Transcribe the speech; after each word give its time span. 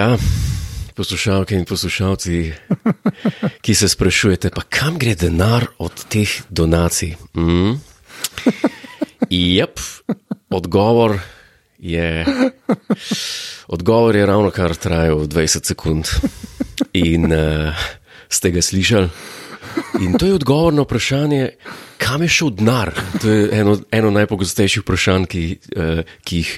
Ja, 0.00 0.16
poslušalke 0.96 1.54
in 1.54 1.64
poslušalci, 1.68 2.52
ki 3.64 3.74
se 3.74 3.88
sprašujete, 3.88 4.48
pa 4.54 4.62
kam 4.64 4.96
gre 4.96 5.12
denar 5.12 5.66
od 5.76 5.92
teh 6.08 6.30
donacij? 6.48 7.18
Mm? 7.36 7.74
Jep, 9.28 9.76
odgovor 10.48 11.18
je. 11.78 12.24
Odgovor 13.68 14.16
je 14.16 14.26
ravno 14.26 14.48
kar 14.50 14.72
trajal 14.74 15.26
20 15.28 15.68
sekund 15.68 16.08
in 16.96 17.28
uh, 17.28 17.76
ste 18.28 18.56
ga 18.56 18.62
slišali. 18.62 19.10
In 20.00 20.18
to 20.18 20.26
je 20.26 20.34
odgovor 20.34 20.74
na 20.74 20.82
vprašanje, 20.82 21.50
kam 21.98 22.22
je 22.22 22.28
šel 22.28 22.50
denar. 22.50 22.94
To 23.22 23.30
je 23.30 23.48
eno, 23.60 23.76
eno 23.92 24.10
najpogostejših 24.10 24.82
vprašanj, 24.82 25.28
ki, 25.30 25.44
uh, 25.76 26.02
ki 26.24 26.42
jih 26.42 26.56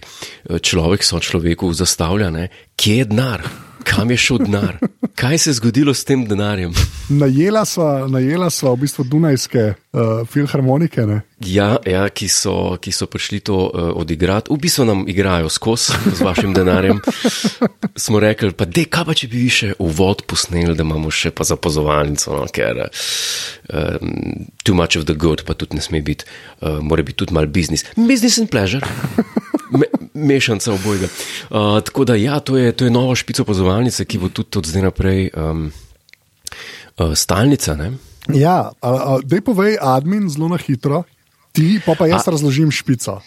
človek 0.62 1.04
so 1.04 1.20
človeku 1.20 1.72
zastavlja. 1.74 2.30
Ne? 2.30 2.48
Kje 2.76 3.02
je 3.02 3.10
denar? 3.10 3.46
Kam 3.84 4.10
je 4.10 4.16
šel 4.16 4.38
denar? 4.38 4.78
Kaj 5.14 5.38
se 5.38 5.50
je 5.50 5.54
zgodilo 5.54 5.94
s 5.94 6.04
tem 6.04 6.24
denarjem? 6.26 6.72
Najela 7.08 7.64
sva, 7.64 8.06
najela 8.08 8.50
sva 8.50 8.72
v 8.72 8.82
bistvu 8.84 9.04
Dunajske 9.04 9.64
uh, 9.74 10.22
filharmonike. 10.28 11.06
Ne? 11.06 11.20
Ja, 11.46 11.76
ja 11.86 12.06
ki, 12.08 12.28
so, 12.28 12.76
ki 12.80 12.92
so 12.94 13.06
prišli 13.10 13.40
to 13.44 13.58
uh, 13.66 13.90
odigrati, 13.98 14.52
v 14.52 14.58
bistvu 14.62 14.86
nam 14.88 15.04
igrajo 15.08 15.50
skozi 15.52 15.92
z 16.16 16.24
vašim 16.24 16.54
denarjem. 16.54 17.02
Smo 17.96 18.20
rekli, 18.22 18.52
pa 18.56 18.64
dej, 18.64 18.88
kaj 18.92 19.06
pa 19.08 19.16
če 19.18 19.28
bi 19.28 19.42
vi 19.44 19.50
še 19.52 19.72
uvod 19.82 20.24
posneli, 20.30 20.76
da 20.78 20.86
imamo 20.86 21.10
še 21.12 21.34
pa 21.36 21.44
zapozovalnico, 21.46 22.32
no, 22.38 22.46
ker 22.52 22.86
um, 22.86 24.48
too 24.64 24.74
much 24.78 24.96
of 24.96 25.06
the 25.10 25.14
good, 25.14 25.44
pa 25.46 25.58
tudi 25.58 25.76
ne 25.76 25.84
sme 25.84 26.02
biti, 26.02 26.28
uh, 26.62 26.80
mora 26.80 27.04
biti 27.04 27.24
tudi 27.24 27.36
mal 27.36 27.50
business. 27.50 27.84
Business 27.96 28.38
and 28.40 28.50
pleasure. 28.50 28.82
Me, 29.72 29.86
mešanca 30.14 30.72
obojega. 30.72 31.06
Uh, 31.50 31.80
tako 31.84 32.04
da, 32.04 32.14
ja, 32.14 32.40
to 32.40 32.56
je, 32.56 32.72
to 32.72 32.84
je 32.84 32.90
nova 32.90 33.14
špica 33.14 33.42
opazovalnice, 33.42 34.04
ki 34.04 34.18
bo 34.18 34.28
tudi 34.28 34.58
od 34.58 34.66
zdaj 34.66 34.82
naprej 34.82 35.30
um, 35.36 35.70
uh, 36.98 37.14
stalnica. 37.14 37.76
Ne? 37.76 37.92
Ja, 38.28 38.70
da 39.24 39.36
je 39.36 39.42
povej, 39.42 39.76
admin, 39.80 40.28
zelo 40.30 40.48
na 40.48 40.56
hitro. 40.56 41.02
Ti 41.52 41.80
pa, 41.84 41.92
pa 41.94 42.06
jaz 42.08 42.24
a, 42.24 42.32
razložim 42.32 42.70
špico. 42.72 43.18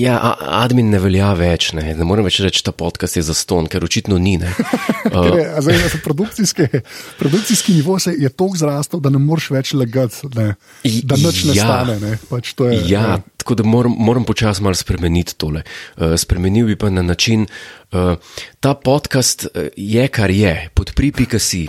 Ja, 0.00 0.16
a, 0.16 0.30
admin 0.64 0.88
ne 0.88 0.98
velja 1.02 1.34
več. 1.36 1.72
Ne, 1.76 1.90
ne 1.92 2.06
morem 2.08 2.24
več 2.24 2.38
reči, 2.40 2.62
da 2.64 2.72
ta 2.72 2.78
podcast 2.80 3.18
je 3.18 3.24
za 3.26 3.36
ston, 3.36 3.68
ker 3.68 3.84
očitno 3.84 4.16
ni. 4.16 4.38
uh, 4.40 5.36
zdaj, 5.64 6.00
produkcijski, 6.04 6.80
produkcijski 7.20 7.76
nivo 7.76 7.98
se 8.00 8.14
je 8.16 8.30
tako 8.32 8.56
zrastel, 8.56 9.02
da 9.04 9.12
ne 9.12 9.20
moreš 9.20 9.50
več 9.52 9.74
legati, 9.76 10.30
da 10.32 11.18
noč 11.20 11.44
ne 11.50 11.58
ja, 11.58 11.66
stane. 11.68 11.98
Ne. 12.00 12.14
Pač 12.30 12.54
je, 12.56 12.80
ja, 12.88 13.18
ne. 13.18 13.36
tako 13.44 13.58
da 13.60 13.68
moram, 13.68 13.92
moram 14.00 14.24
počasi 14.24 14.64
malo 14.64 14.80
spremeniti 14.80 15.36
tole. 15.36 15.66
Uh, 15.98 16.16
spremenil 16.20 16.72
bi 16.72 16.78
pa 16.80 16.88
na 16.88 17.04
način, 17.04 17.44
uh, 17.92 18.16
ta 18.64 18.72
podcast 18.80 19.44
je, 19.76 20.08
kar 20.08 20.32
je, 20.32 20.56
podpri 20.72 21.12
pika 21.12 21.42
si. 21.42 21.66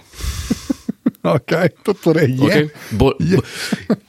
Okay, 1.26 1.73
to 1.81 1.98
torej 1.98 2.30
je. 2.30 2.45
Okay. 2.45 2.66
Bol, 2.94 3.18
je. 3.31 3.42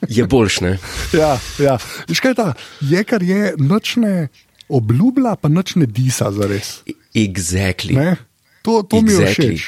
je 0.08 0.24
boljš, 0.28 0.60
ne? 0.60 0.72
ja, 1.16 1.40
ja. 1.56 1.78
Viš 2.08 2.20
kaj 2.20 2.36
ta? 2.36 2.52
Je, 2.84 3.00
kar 3.08 3.24
je, 3.24 3.54
nočne 3.56 4.28
obljublja, 4.68 5.36
pa 5.40 5.48
nočne 5.48 5.88
disa 5.88 6.28
za 6.28 6.44
res. 6.50 6.82
Exactly. 7.16 7.96
To, 8.66 8.82
to 8.82 9.00
mi 9.00 9.14
je 9.14 9.26
všeč. 9.30 9.64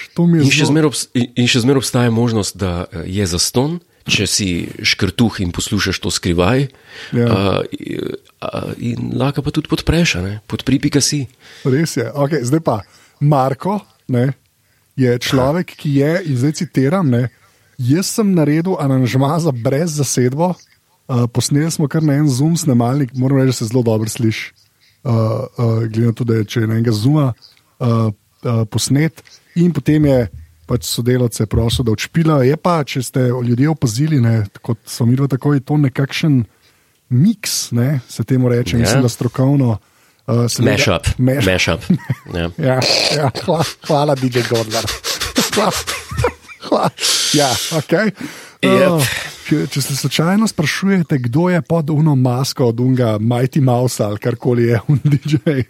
In 1.39 1.47
še 1.49 1.63
zmeraj 1.63 1.81
obstaja 1.81 2.11
možnost, 2.13 2.59
da 2.59 2.85
eh, 2.91 3.07
je 3.07 3.25
za 3.31 3.41
ston. 3.41 3.79
Če 4.09 4.25
si 4.25 4.49
škrtuh 4.89 5.43
in 5.45 5.51
poslušaš 5.53 5.99
to 6.01 6.09
skrivaj, 6.09 6.63
ja. 7.13 7.27
uh, 7.29 8.71
in 8.81 9.11
lahko 9.21 9.45
pa 9.45 9.53
tudi 9.53 9.69
podpreš, 9.69 10.15
podpri, 10.49 10.79
pika 10.81 11.03
si. 11.05 11.27
Res 11.69 11.99
je. 12.01 12.07
Okay, 12.17 12.41
zdaj 12.41 12.63
pa 12.65 12.77
Marko, 13.21 13.77
ne, 14.09 14.31
je 14.97 15.13
človek, 15.21 15.77
ki 15.77 15.93
je, 16.01 16.13
in 16.25 16.41
zdaj 16.41 16.57
citiram, 16.63 17.13
ne, 17.13 17.29
Jaz 17.79 18.11
sem 18.11 18.35
naredil 18.35 18.75
aranžma 18.81 19.39
za 19.39 19.53
brez 19.55 19.95
zasedbo, 19.97 20.51
uh, 20.51 21.27
posneli 21.33 21.71
smo 21.71 21.87
kar 21.89 22.03
na 22.03 22.19
en 22.19 22.29
zoom 22.29 22.57
snemalnik, 22.57 23.15
moram 23.15 23.39
reči, 23.39 23.47
da 23.47 23.53
se 23.53 23.69
zelo 23.71 23.83
dobro 23.83 24.09
sliši. 24.09 24.53
Uh, 25.05 25.15
uh, 25.15 25.79
Glede 25.87 26.07
na 26.07 26.13
to, 26.13 26.25
da 26.25 26.41
je 26.41 26.45
če 26.45 26.65
enega 26.67 26.93
zuma 26.93 27.33
uh, 27.33 27.87
uh, 27.87 28.65
posnet, 28.71 29.23
in 29.55 29.71
potem 29.73 30.05
je 30.11 30.27
pač 30.69 30.89
sodelavce 30.91 31.47
prosil, 31.47 31.87
da 31.87 31.95
odšpila. 31.95 32.43
Je 32.45 32.57
pa, 32.61 32.83
če 32.85 33.03
ste 33.07 33.29
ljudje 33.31 33.71
opazili, 33.71 34.19
ne, 34.21 34.43
kot 34.63 34.83
so 34.87 35.07
mi 35.07 35.17
tako, 35.17 35.55
je 35.55 35.65
to 35.65 35.79
nekakšen 35.79 36.43
miks, 37.09 37.71
ne, 37.73 38.01
se 38.09 38.25
temu 38.25 38.51
reče, 38.53 38.77
yeah. 38.77 38.81
mislim, 38.81 39.07
da 39.07 39.09
strokovno. 39.09 39.79
Uh, 40.27 40.45
Mashup. 40.61 41.07
Mashup. 41.19 41.87
yeah. 42.35 42.51
ja, 42.69 42.81
ja, 43.17 43.31
hvala, 43.45 43.65
hvala 43.87 44.19
DJ 44.19 44.45
Gordler. 44.51 44.85
ja, 47.41 47.51
okay. 47.79 48.11
yep. 48.63 48.89
oh, 48.91 49.03
če 49.71 49.83
se 49.83 49.97
slučajno 49.97 50.49
sprašujete, 50.49 51.19
kdo 51.19 51.49
je 51.49 51.63
pod 51.63 51.91
uno 51.91 52.15
masko 52.15 52.67
od 52.73 52.81
unga 52.81 53.19
Mighty 53.19 53.61
Mouse 53.61 54.05
ali 54.05 54.19
karkoli 54.19 54.65
je 54.73 54.81
un 54.89 55.01
DJ, 55.05 55.63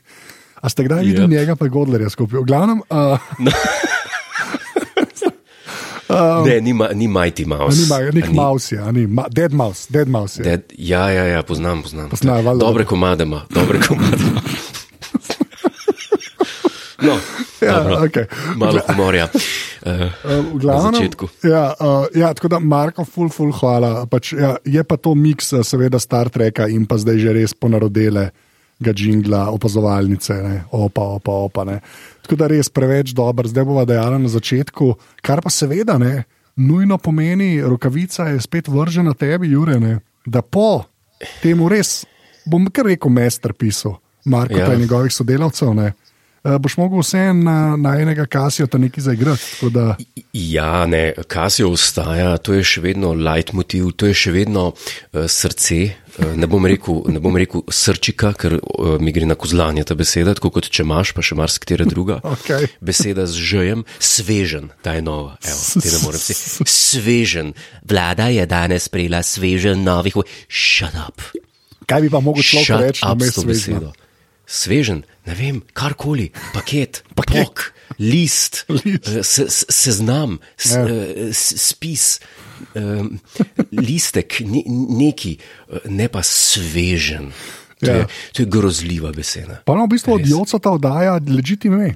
a 0.60 0.68
ste 0.68 0.84
kdaj 0.84 1.04
videli 1.04 1.26
yep. 1.26 1.38
njega, 1.38 1.56
pa 1.56 1.64
je 1.64 1.70
Godler 1.70 2.10
skupaj. 2.10 2.40
V 2.40 2.44
glavnem. 2.44 2.82
Uh, 2.90 3.18
no. 3.38 3.50
Um, 6.08 6.48
ne, 6.48 6.60
ni, 6.60 6.72
ni 6.72 7.08
Mighty 7.08 7.44
Mouse. 7.44 7.76
Ni 7.76 8.20
nek 8.20 8.30
mouse, 8.32 8.74
ja, 8.74 8.88
ni 8.92 9.04
ma, 9.06 9.26
Dead 9.28 9.52
Mouse. 9.52 9.92
Dead 9.92 10.08
mouse 10.08 10.42
dead, 10.42 10.72
ja, 10.78 11.10
ja, 11.10 11.24
ja, 11.24 11.42
poznam, 11.42 11.82
poznam. 11.82 12.08
poznam 12.08 12.58
dobre 12.58 12.84
komade 12.84 13.28
ima, 13.28 13.42
dobre 13.50 13.78
komade 13.88 14.16
ima. 14.16 14.40
No, 17.02 17.14
ja, 17.66 17.78
okay. 18.02 18.26
Malo 18.56 18.80
humorja. 18.88 19.28
Uh, 19.82 20.08
v 20.54 20.58
glavnem. 20.62 21.08
Ja, 21.42 21.74
uh, 21.80 22.06
ja, 22.14 22.32
tako 22.34 22.48
da, 22.54 22.58
Marko, 22.60 23.04
ful, 23.04 23.30
ful, 23.32 23.52
hvala. 23.60 24.06
Pač, 24.10 24.32
ja, 24.36 24.56
je 24.64 24.84
pa 24.84 24.98
to 25.00 25.14
miks, 25.18 25.54
seveda, 25.66 26.00
Star 26.02 26.30
Treka 26.32 26.68
in 26.70 26.86
pa 26.86 26.98
zdaj 27.00 27.18
že 27.22 27.34
res 27.34 27.54
ponarodele 27.54 28.28
ga 28.78 28.92
džingla, 28.94 29.48
opazovalnice, 29.50 30.34
ne, 30.42 30.56
opa, 30.70 31.02
opa, 31.18 31.32
opa. 31.48 31.64
Ne. 31.66 31.80
Tako 32.22 32.38
da 32.38 32.48
res 32.50 32.70
preveč 32.70 33.12
dober, 33.16 33.48
zdaj 33.50 33.66
bova 33.66 33.84
dejala 33.88 34.20
na 34.22 34.30
začetku, 34.30 34.92
kar 35.24 35.42
pa 35.42 35.50
seveda 35.50 35.98
ne, 35.98 36.22
nujno 36.58 36.98
pomeni, 37.02 37.58
rokavica 37.62 38.28
je 38.32 38.42
spet 38.42 38.70
vržena 38.70 39.14
tebi, 39.18 39.50
Jure, 39.50 39.78
ne, 39.82 39.98
da 40.26 40.42
po 40.42 40.84
temu 41.42 41.70
res, 41.70 42.04
bom 42.46 42.68
kar 42.70 42.86
rekel, 42.92 43.10
mester 43.10 43.54
pisal, 43.54 43.98
Marko 44.28 44.60
ja. 44.60 44.70
in 44.74 44.84
njegovih 44.84 45.14
sodelavcev. 45.14 45.74
Ne, 45.74 45.92
boš 46.44 46.76
mogel 46.76 47.02
vse 47.02 47.32
na, 47.32 47.76
na 47.76 47.96
enega 48.00 48.26
kasijo 48.26 48.66
ta 48.66 48.78
nekaj 48.78 49.02
zaigrati. 49.02 49.70
Da... 49.70 49.96
Ja, 50.32 50.86
ne, 50.86 51.12
kasijo 51.26 51.72
ostaja, 51.74 52.36
to 52.38 52.54
je 52.54 52.64
še 52.64 52.82
vedno 52.84 53.12
leitmotiv, 53.12 53.90
to 53.98 54.06
je 54.10 54.14
še 54.14 54.34
vedno 54.34 54.70
uh, 54.72 55.26
srce. 55.26 55.80
Uh, 56.18 56.32
ne, 56.38 56.48
bom 56.50 56.66
rekel, 56.66 57.02
ne 57.12 57.22
bom 57.22 57.36
rekel 57.38 57.64
srčika, 57.72 58.32
ker 58.38 58.58
uh, 58.58 58.96
mi 59.02 59.12
gre 59.14 59.28
na 59.28 59.38
kozlanje 59.38 59.86
ta 59.88 59.98
beseda, 59.98 60.34
tako 60.38 60.52
kot 60.58 60.70
če 60.70 60.86
imaš, 60.86 61.12
pa 61.16 61.24
še 61.26 61.38
marsikatera 61.38 61.88
druga. 61.88 62.20
okay. 62.34 62.70
Beseda 62.80 63.26
z 63.26 63.44
žejem, 63.52 63.84
svežen, 63.98 64.72
ta 64.82 64.96
je 64.98 65.04
nova. 65.04 65.36
Evo, 65.42 65.60
te 65.82 65.90
ne 65.90 66.02
morem 66.06 66.22
si. 66.22 66.38
Svežen. 66.64 67.54
Vlada 67.88 68.30
je 68.32 68.46
danes 68.48 68.88
sprejela 68.88 69.22
svežen 69.26 69.84
novih. 69.86 70.22
Shut 70.48 70.94
up. 70.98 71.22
Kaj 71.88 72.04
bi 72.04 72.10
pa 72.12 72.20
mogel 72.20 72.44
človek 72.44 72.92
reči 72.92 73.04
na 73.06 73.14
mestu 73.16 73.46
besede? 73.48 73.90
Svežen, 74.48 75.04
ne 75.28 75.36
vem, 75.36 75.60
karkoli, 75.76 76.30
paket, 76.56 77.04
pok, 77.18 77.68
list, 78.12 78.64
eh, 78.72 79.22
se, 79.22 79.46
seznam, 79.68 80.38
se, 80.56 80.80
ja. 80.80 80.88
Eh, 80.88 81.30
spis, 81.36 82.18
um, 82.74 83.12
listek, 83.76 84.40
ne, 84.48 84.64
neki, 85.04 85.36
ne 85.92 86.08
pa 86.08 86.24
svežen. 86.24 87.30
To, 87.78 87.86
ja. 87.86 87.96
je, 88.02 88.06
to 88.34 88.42
je 88.42 88.50
grozljiva 88.50 89.12
beseda. 89.14 89.60
Pa 89.62 89.76
na 89.78 89.86
v 89.86 89.94
bistvu 89.94 90.16
od 90.16 90.26
Joca 90.26 90.58
ta 90.58 90.72
oddaja 90.74 91.20
ležiti 91.22 91.70
me. 91.70 91.94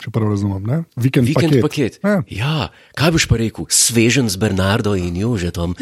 Če 0.00 0.10
prav 0.10 0.32
razumem, 0.32 0.64
ne? 0.64 0.78
vikend, 0.96 1.28
vikend 1.28 1.60
paket. 1.60 2.00
paket. 2.00 2.00
Ja. 2.02 2.16
ja, 2.32 2.54
kaj 2.96 3.12
boš 3.14 3.28
pa 3.30 3.36
rekel, 3.38 3.68
svežen 3.68 4.32
z 4.32 4.40
Bernardo 4.40 4.96
in 4.96 5.14
Jožetom. 5.20 5.76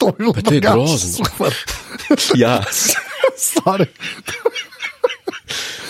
to, 0.00 0.10
to 0.48 0.54
je 0.56 0.62
grozno. 0.64 1.28
ja, 2.40 2.64
stari. 3.36 3.86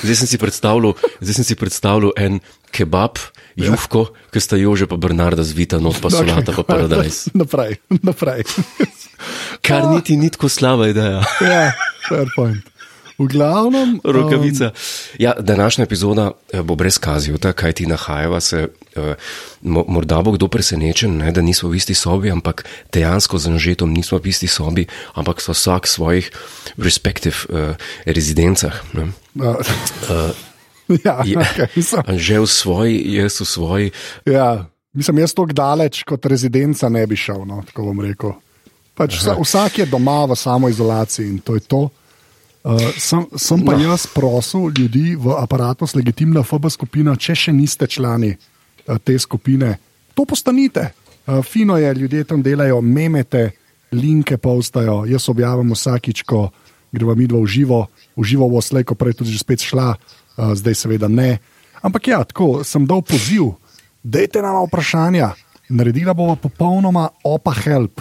Zdaj 0.02 0.16
sem 0.22 0.30
si 0.30 0.38
predstavljal, 0.38 0.94
sem 1.22 1.44
si 1.44 1.56
predstavljal 1.58 2.14
en 2.16 2.40
kebab, 2.74 3.18
ja. 3.56 3.70
jufko, 3.70 4.08
ki 4.32 4.42
sta 4.42 4.58
jo 4.60 4.76
že 4.78 4.86
pa 4.86 4.98
Bernarda 5.00 5.42
zvita, 5.42 5.80
not 5.82 5.98
pa 6.02 6.12
solata, 6.12 6.54
pa 6.54 6.62
paradajz. 6.62 7.34
Naprej, 7.38 7.80
naprej. 8.06 8.46
Kar 9.66 9.90
niti 9.90 10.16
ni 10.16 10.30
tako 10.30 10.48
slaba 10.48 10.88
ideja. 10.88 11.22
ja, 11.42 11.72
fair 12.08 12.30
point. 12.36 12.62
V 13.18 13.26
glavnem. 13.26 13.98
Rokavica. 14.04 14.70
Um, 14.70 14.72
ja, 15.18 15.34
današnja 15.40 15.84
epizoda 15.84 16.30
eh, 16.52 16.62
bo 16.62 16.74
brez 16.78 16.98
kazijota, 16.98 17.52
kaj 17.52 17.72
ti 17.72 17.86
nahajava 17.86 18.40
se. 18.40 18.68
Uh, 18.96 19.14
morda 19.62 20.22
bo 20.24 20.32
kdo 20.34 20.48
presenečen, 20.48 21.18
ne, 21.20 21.32
da 21.32 21.44
nismo 21.44 21.68
v 21.68 21.76
isti 21.76 21.94
sobi, 21.94 22.32
ampak 22.32 22.64
dejansko 22.92 23.38
z 23.38 23.52
Anžetom 23.52 23.92
nismo 23.92 24.18
v 24.18 24.32
isti 24.32 24.48
sobi, 24.48 24.88
ampak 25.14 25.44
so 25.44 25.52
vsak 25.52 25.84
v 25.84 25.92
svojih 25.92 26.26
respektiv 26.80 27.46
uh, 27.48 27.76
rezidencah. 28.08 28.74
Uh, 28.94 30.32
Ja, 31.04 31.20
Je- 31.24 31.36
okay, 31.36 31.68
Anže 32.06 32.40
v 32.40 32.46
svoji, 32.48 32.96
jaz 33.12 33.40
v 33.40 33.44
svoji. 33.44 33.86
ja, 34.24 34.64
mislim, 34.92 35.18
jaz 35.18 35.34
tako 35.36 35.52
daleč 35.52 36.02
kot 36.02 36.26
rezidenca 36.26 36.88
ne 36.88 37.06
bi 37.06 37.16
šel. 37.16 37.44
No, 37.44 37.60
tako 37.60 37.92
bom 37.92 38.00
rekel. 38.00 38.32
Pač 38.96 39.20
vsa, 39.20 39.36
vsak 39.36 39.78
je 39.78 39.86
doma 39.86 40.24
v 40.24 40.34
samoizolaciji 40.34 41.28
in 41.28 41.38
to 41.38 41.54
je 41.54 41.60
to. 41.60 41.90
Uh, 42.64 42.80
sem, 42.98 43.22
sem 43.36 43.60
pa 43.64 43.76
no. 43.76 43.84
jaz 43.84 44.08
prosil 44.10 44.72
ljudi 44.72 45.14
v 45.14 45.36
aparatu, 45.36 45.86
legitimna 45.94 46.42
FB 46.42 46.72
skupina, 46.72 47.14
če 47.16 47.34
še 47.36 47.52
niste 47.52 47.86
člani 47.86 48.34
te 49.04 49.18
skupine, 49.18 49.76
to 50.14 50.24
postanite. 50.24 50.92
Uh, 51.26 51.42
fino 51.44 51.76
je, 51.76 51.94
ljudje 51.94 52.24
tam 52.24 52.42
delajo, 52.42 52.80
memete, 52.80 53.50
linke 53.92 54.36
postajo, 54.36 55.04
jaz 55.08 55.28
objavim 55.28 55.72
vsakič, 55.72 56.22
ko 56.22 56.48
greva 56.92 57.14
mi 57.14 57.28
dva 57.28 57.40
v 57.44 57.46
živo, 57.46 57.86
v 58.16 58.24
živo 58.24 58.48
bo 58.48 58.60
slej, 58.64 58.84
ko 58.88 58.96
prej 58.96 59.20
tudi 59.20 59.36
že 59.36 59.44
spet 59.44 59.60
šla, 59.60 59.92
uh, 59.92 60.54
zdaj 60.56 60.74
seveda 60.74 61.08
ne. 61.08 61.38
Ampak 61.84 62.08
ja, 62.08 62.24
tako 62.24 62.64
sem 62.64 62.88
dal 62.88 63.04
poziv, 63.04 63.56
dajte 64.02 64.42
nam 64.42 64.64
vprašanja, 64.66 65.34
naredila 65.68 66.16
bova 66.16 66.36
popolnoma 66.40 67.08
opa 67.24 67.52
help 67.52 68.00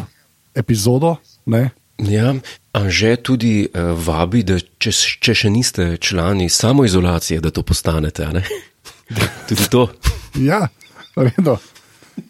epizodo. 0.56 1.18
Ne? 1.46 1.70
Ja, 1.98 2.34
Anže 2.78 3.16
tudi 3.26 3.66
uh, 3.66 3.98
vabi, 3.98 4.44
da 4.46 4.60
če, 4.60 4.92
če 5.22 5.34
še 5.34 5.50
niste 5.50 5.88
člani 5.98 6.50
samoizolacije, 6.50 7.42
da 7.42 7.50
to 7.50 7.66
postanete. 7.66 8.30
tudi 9.50 9.66
to. 9.74 9.90
Ja, 10.38 10.68
vedno. 11.16 11.58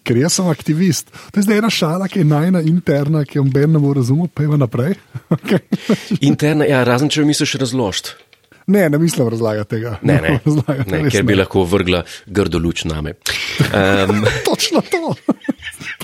Ker 0.03 0.17
jaz 0.19 0.35
sem 0.35 0.47
aktivist. 0.51 1.11
To 1.31 1.39
je 1.39 1.43
zdaj 1.47 1.57
ena 1.61 1.69
šala, 1.71 2.07
ki 2.11 2.19
je 2.19 2.27
najna 2.27 2.61
interna, 2.61 3.23
ki 3.25 3.37
jo 3.39 3.43
noben 3.47 3.71
ne 3.71 3.79
bo 3.79 3.93
razumel, 3.95 4.27
pojma 4.27 4.57
naprej. 4.57 4.95
Okay. 5.29 5.59
Interna, 6.23 6.63
ja, 6.65 6.83
razen 6.87 7.09
če 7.11 7.21
jo 7.21 7.27
misliš 7.27 7.57
razložiti. 7.59 8.13
Ne, 8.67 8.89
ne 8.89 8.97
mislim 8.97 9.27
razlagati 9.27 9.69
tega. 9.69 9.97
Ne, 10.01 10.19
ne, 10.23 10.39
razlagati, 10.45 10.91
ne 10.91 11.01
res 11.03 11.11
ker 11.13 11.23
bi 11.23 11.35
ne. 11.35 11.41
lahko 11.41 11.63
vrgla 11.67 12.03
grdo 12.25 12.59
luč 12.59 12.83
name. 12.87 13.13
Um, 13.71 14.23
Točno 14.47 14.81
to. 14.91 15.15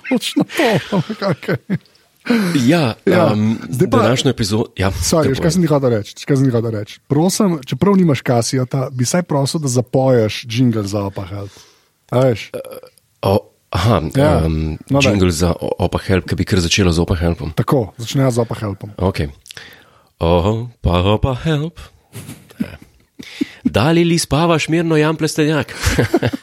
Točno 0.09 0.43
to. 0.43 1.01
Okay. 1.31 1.79
ja, 2.67 2.93
Ja, 3.05 3.25
um, 3.33 3.59
zdaj 3.69 3.89
pa- 3.89 4.03
današnjo 4.03 4.31
epizodo. 4.31 4.71
Ja, 4.79 4.91
Sorry, 4.91 5.35
kaj 5.41 5.51
sem 5.51 5.61
ti 5.63 5.67
hotel 5.67 5.89
reči? 5.89 6.15
Reči? 6.71 6.99
Prosim, 7.07 7.59
čeprav 7.65 7.95
nimaš 7.95 8.21
kasijota, 8.21 8.89
bi 8.91 9.05
saj 9.05 9.23
prosil, 9.23 9.59
da 9.59 9.67
zapoješ 9.67 10.45
jingle 10.49 10.83
za 10.83 11.09
opahal. 12.11 12.29
Veš? 12.29 12.51
o, 13.21 13.33
aha, 13.71 14.01
Ja, 14.15 14.45
um, 14.45 14.77
no, 14.89 14.99
daj. 14.99 15.11
jingle 15.11 15.31
za 15.31 15.51
o- 15.51 15.75
Opa 15.79 15.97
Help, 15.99 16.27
ki 16.29 16.35
bi 16.35 16.45
kar 16.45 16.59
začela 16.59 16.91
z 16.91 16.99
Opa 16.99 17.15
Helpom. 17.15 17.51
Tako, 17.53 17.93
začnejo 17.97 18.31
z 18.31 18.37
opahalpom. 18.37 18.89
Ok. 18.97 19.19
Opa, 20.19 20.93
Opa 21.03 21.35
Help. 21.35 21.79
Dali 23.63 24.03
li 24.03 24.19
spavaš 24.19 24.67
mirno, 24.67 24.97
jam 24.97 25.15
plestenjak? 25.15 25.73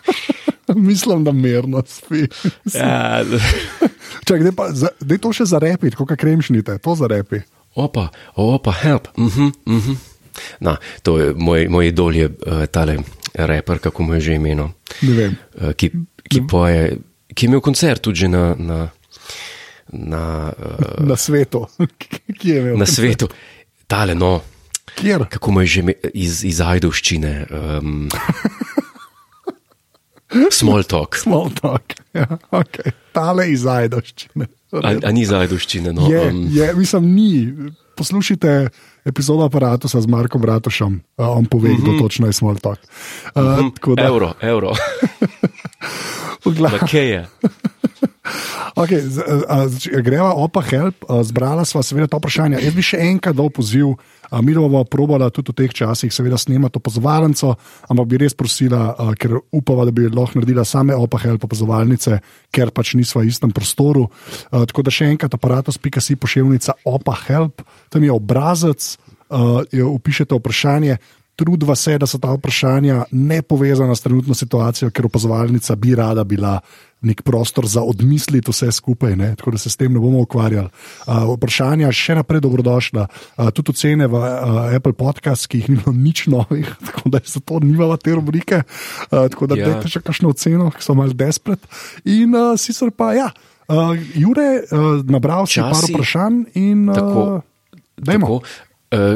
Mislim, 0.70 1.24
da 1.24 1.32
mirno 1.32 1.82
spi. 1.86 2.26
ja, 2.74 3.20
Čak, 4.26 4.42
daj, 4.42 4.52
pa, 4.52 4.70
za, 4.70 4.88
daj 5.00 5.18
to 5.18 5.32
še 5.32 5.44
zarepiti, 5.44 5.96
kot 5.96 6.08
kremšnite, 6.14 6.78
to 6.78 6.94
zarepi. 6.94 7.42
opa, 7.74 8.08
opa, 8.34 8.72
help. 8.72 9.08
Uh 9.16 9.26
-huh, 9.26 9.52
uh 9.66 9.86
-huh. 9.86 9.96
Na, 10.60 10.76
to 11.02 11.18
je 11.18 11.34
moj, 11.34 11.68
moj 11.68 11.86
idol, 11.88 12.14
je 12.14 12.26
uh, 12.26 12.66
tale 12.66 12.98
reper, 13.34 13.78
kako 13.78 14.02
mu 14.02 14.14
je 14.14 14.20
že 14.20 14.32
vem. 15.14 15.36
uh, 15.56 15.72
ki, 15.72 15.90
ki 16.24 16.42
poje, 16.46 16.96
ki 17.34 17.46
je 17.46 17.48
imel 17.48 17.60
koncert 17.60 18.02
tudi 18.02 18.28
na, 18.28 18.54
na, 18.58 18.88
na, 19.88 20.22
uh, 20.52 21.06
Na 21.06 21.16
svetu, 21.16 21.66
ki 22.38 22.48
je 22.48 22.58
imel. 22.60 22.76
na 22.76 22.86
svetu. 22.86 23.28
Tale, 23.86 24.14
no, 24.14 24.40
Kjer? 24.94 25.24
kako 25.28 25.50
mu 25.50 25.60
je 25.60 25.66
že 25.66 25.80
ime- 25.80 25.98
iz, 26.14 26.44
iz 26.44 26.60
Ajdovščine. 26.60 27.46
Um, 27.50 28.08
small 30.50 30.82
talk. 30.84 31.16
Small 31.16 31.50
talk. 31.50 31.82
Ja, 32.10 32.26
okay. 32.50 32.90
Tale 33.14 33.52
iz 33.52 33.62
Ajdoščine. 33.62 34.48
A, 34.74 34.88
a 34.98 35.10
ni 35.14 35.22
iz 35.22 35.30
Ajdovščine, 35.30 35.92
no. 35.94 36.08
Je, 36.10 36.22
um, 36.26 36.40
je, 36.50 36.66
mislim, 36.74 37.04
ni. 37.14 37.30
Poslušajte 37.94 38.54
epizodo 39.05 39.44
aparata 39.44 39.88
s 39.88 40.06
Markom 40.06 40.41
Bratošem, 40.41 41.00
uh, 41.17 41.29
on 41.37 41.44
pove, 41.44 41.75
kdo 41.79 41.99
točno 41.99 42.26
je 42.26 42.32
small 42.32 42.56
talk. 42.56 42.79
Uh, 43.35 43.73
tako 43.75 43.94
da, 43.94 44.05
Euro, 44.05 44.32
evro, 44.41 44.73
v 46.44 46.55
glavi. 46.56 46.79
Okay, 48.80 49.04
z, 49.04 49.20
a, 49.44 49.68
z, 49.68 49.92
greva 50.00 50.32
opa 50.32 50.64
help, 50.64 51.04
a, 51.04 51.20
zbrala 51.20 51.68
sva 51.68 51.84
seveda 51.84 52.08
to 52.08 52.16
vprašanje. 52.16 52.62
Jaz 52.64 52.72
bi 52.72 52.84
še 52.84 53.00
enkrat 53.12 53.36
dal 53.36 53.52
poziv, 53.52 53.92
a, 54.32 54.40
mi 54.40 54.56
bomo 54.56 54.80
probala 54.88 55.28
tudi 55.28 55.52
v 55.52 55.58
teh 55.60 55.74
časih 55.84 56.08
seveda 56.08 56.40
snemati 56.40 56.80
opazovalnico, 56.80 57.52
ampak 57.92 58.08
bi 58.08 58.22
res 58.24 58.32
prosila, 58.32 58.96
a, 58.96 59.12
ker 59.12 59.36
upava, 59.52 59.84
da 59.84 59.92
bi 59.92 60.08
lahko 60.08 60.40
naredila 60.40 60.64
same 60.64 60.96
opa 60.96 61.20
help 61.20 61.44
opazovalnice, 61.44 62.22
ker 62.48 62.72
pač 62.72 62.96
nisva 62.96 63.20
v 63.20 63.28
istem 63.28 63.52
prostoru. 63.52 64.08
A, 64.48 64.64
tako 64.64 64.88
da 64.88 64.94
še 64.94 65.12
enkrat 65.12 65.36
aparatus.si 65.36 66.16
pošiljnica 66.16 66.80
opa 66.88 67.20
help, 67.28 67.60
tam 67.92 68.08
je 68.08 68.16
obrazec, 68.16 68.94
a, 69.28 69.60
je, 69.68 69.84
upišete 69.84 70.40
vprašanje. 70.40 70.96
Trudva 71.40 71.72
se, 71.76 71.94
da 71.96 72.04
so 72.04 72.18
ta 72.20 72.32
vprašanja 72.32 73.12
ne 73.16 73.40
povezana 73.44 73.94
s 73.96 74.04
trenutno 74.04 74.34
situacijo, 74.36 74.90
ker 74.92 75.08
opazovalnica 75.08 75.76
bi 75.76 75.94
rada 75.96 76.24
bila 76.24 76.58
nek 77.02 77.23
prostor 77.23 77.64
za 77.64 77.81
odmisliti 77.81 78.44
vse 78.47 78.69
skupaj, 78.70 79.17
ne? 79.17 79.35
tako 79.35 79.50
da 79.50 79.58
se 79.58 79.70
s 79.70 79.76
tem 79.76 79.88
ne 79.88 79.99
bomo 79.99 80.20
ukvarjali. 80.20 80.69
Uh, 81.02 81.32
vprašanja 81.32 81.88
še 81.91 82.14
naprej 82.14 82.41
dobrodošla, 82.41 83.06
uh, 83.06 83.49
tudi 83.50 83.70
ocene 83.70 84.05
v 84.05 84.14
uh, 84.14 84.29
Apple 84.70 84.93
Podcast, 84.93 85.49
ki 85.49 85.58
jih 85.58 85.69
ni 85.69 85.76
bilo 85.76 85.94
nič 85.94 86.26
novih, 86.26 86.69
tako 86.87 87.08
da 87.08 87.20
zato 87.25 87.58
nimamo 87.58 87.97
te 87.97 88.12
rubrike. 88.12 88.62
Uh, 89.08 89.26
tako 89.26 89.47
da 89.47 89.56
Ja. 89.56 89.70
dajte 89.70 89.88
še 89.88 90.00
kakšno 90.00 90.31
oceno, 90.31 90.69
ki 90.69 90.81
so 90.81 90.93
malo 90.93 91.12
despret. 91.12 91.64
In 92.05 92.32
uh, 92.32 92.52
sicer 92.55 92.91
pa 92.91 93.12
ja, 93.12 93.31
uh, 93.67 93.93
Jure, 94.14 94.64
uh, 94.67 95.00
nabral 95.02 95.47
si 95.47 95.58
par 95.58 95.73
Časi- 95.73 95.94
vprašanj 95.94 96.37
in 96.55 96.85
Tako, 96.87 97.41
uh, 97.41 97.81
dajmo. 97.97 98.26
Tako, 98.26 98.44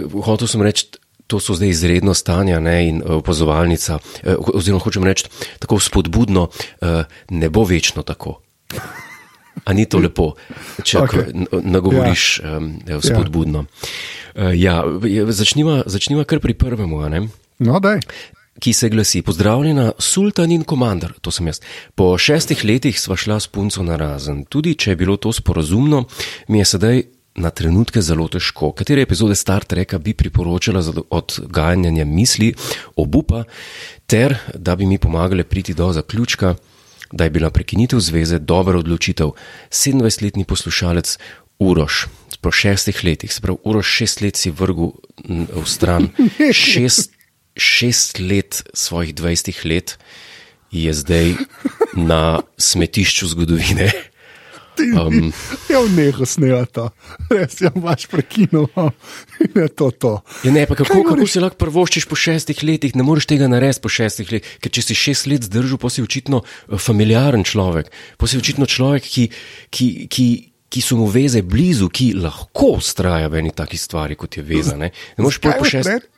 uh, 0.09 0.25
hotel 0.25 0.49
sem 0.49 0.63
reči, 0.63 0.89
to 1.26 1.40
so 1.40 1.54
zdaj 1.54 1.69
izredno 1.69 2.14
stanja 2.14 2.61
ne, 2.61 2.76
in 2.88 3.02
uh, 3.02 3.19
opazovalnica, 3.21 3.99
uh, 3.99 4.50
oziroma 4.54 4.83
hočem 4.85 5.04
reči, 5.04 5.28
tako 5.59 5.81
spodbudno, 5.81 6.49
uh, 6.49 6.88
ne 7.31 7.50
bo 7.50 7.64
večno 7.64 8.02
tako. 8.02 8.40
A 9.64 9.73
ni 9.73 9.87
to 9.88 9.99
lepo, 10.02 10.35
če 10.83 10.99
okay. 10.99 11.47
nagovoriš 11.62 12.25
ja. 12.43 12.57
um, 12.59 12.73
spodbudno. 13.00 13.64
Uh, 14.35 14.50
ja, 14.52 14.83
začniva, 15.31 15.83
začniva 15.87 16.25
kar 16.28 16.43
pri 16.43 16.57
ne? 17.09 17.28
No, 17.59 17.81
daj. 17.81 18.00
ki 18.59 18.73
se 18.73 18.88
glasi: 18.88 19.23
Pozdravljena, 19.23 19.93
sultan 19.99 20.52
in 20.52 20.64
komandar, 20.64 21.12
to 21.21 21.31
sem 21.31 21.47
jaz. 21.47 21.61
Po 21.95 22.19
šestih 22.19 22.64
letih 22.64 23.00
sva 23.00 23.16
šla 23.16 23.40
s 23.40 23.47
punco 23.47 23.83
na 23.83 23.97
razen. 23.97 24.45
Tudi 24.45 24.75
če 24.75 24.90
je 24.90 24.97
bilo 24.97 25.16
to 25.16 25.33
sporazumno, 25.33 26.04
mi 26.49 26.59
je 26.59 26.64
sedaj 26.64 27.02
na 27.35 27.50
trenutke 27.50 28.03
zelo 28.03 28.29
težko. 28.29 28.73
Katere 28.73 29.03
epizode 29.03 29.35
Star 29.35 29.64
Treka 29.64 29.99
bi 29.99 30.14
priporočala 30.14 30.83
za 30.83 30.93
odganjanje 31.11 32.05
misli, 32.05 32.55
obupa, 32.97 33.45
ter 34.07 34.37
da 34.55 34.76
bi 34.76 34.87
mi 34.87 34.99
pomagale 34.99 35.45
priti 35.45 35.75
do 35.75 35.93
zaključka, 35.93 36.55
da 37.12 37.25
je 37.25 37.31
bila 37.31 37.50
prekinitev 37.50 38.00
zveze 38.00 38.38
dobra 38.38 38.79
odločitev. 38.79 39.35
27-letni 39.71 40.45
poslušalec 40.45 41.19
Uroš. 41.59 42.07
Po 42.41 42.50
šestih 42.50 43.05
letih, 43.05 43.33
se 43.33 43.41
pravi, 43.41 43.59
Uroš 43.64 43.87
šest 43.87 44.21
let 44.21 44.37
si 44.37 44.50
vrgel 44.50 44.93
v 45.29 45.67
stran, 45.67 46.09
šest 46.53 47.14
šest 47.57 48.19
let 48.19 48.62
svojih 48.75 49.14
20 49.14 49.67
let 49.67 49.99
je 50.71 50.93
zdaj 50.93 51.35
na 51.95 52.41
smetišču 52.59 53.26
zgodovine. 53.26 53.93
Um, 54.75 55.31
ja, 55.71 55.78
neho 55.95 56.26
snemata, 56.26 56.88
res 57.31 57.61
je, 57.62 57.71
imaš 57.71 58.09
prekinil, 58.11 58.66
in 59.45 59.52
je 59.62 59.69
to 59.71 59.90
to. 59.95 60.12
Ja, 60.43 60.50
ne, 60.50 60.64
pa 60.66 60.75
kako, 60.75 61.04
kako 61.07 61.26
si 61.31 61.43
lahko 61.43 61.61
prvoščiš 61.62 62.09
po 62.11 62.19
šestih 62.19 62.59
letih, 62.66 62.97
ne 62.99 63.07
moreš 63.07 63.28
tega 63.31 63.47
narediti 63.47 63.85
po 63.85 63.93
šestih 63.93 64.33
letih, 64.35 64.57
ker 64.59 64.75
če 64.75 64.83
si 64.83 64.97
šest 64.99 65.28
let 65.31 65.47
zdržal, 65.47 65.78
pa 65.78 65.93
si 65.95 66.02
očitno 66.02 66.43
eh, 66.43 66.75
familiaren 66.75 67.47
človek, 67.47 67.93
pa 68.19 68.26
si 68.26 68.40
očitno 68.40 68.66
človek, 68.66 69.07
ki, 69.07 69.28
ki, 69.71 69.88
ki, 70.11 70.26
ki 70.75 70.81
so 70.83 70.99
mu 70.99 71.07
veze 71.07 71.45
blizu, 71.47 71.87
ki 71.87 72.11
lahko 72.19 72.75
ustraja 72.81 73.31
v 73.31 73.45
eni 73.45 73.54
taki 73.54 73.78
stvari, 73.78 74.19
kot 74.19 74.40
je 74.40 74.43
veza. 74.43 74.75
Ne, 74.75 74.90
ne 74.90 75.23
moreš 75.23 75.38
pol 75.38 75.54
po 75.54 75.69
šestih. 75.71 76.02
re- 76.02 76.11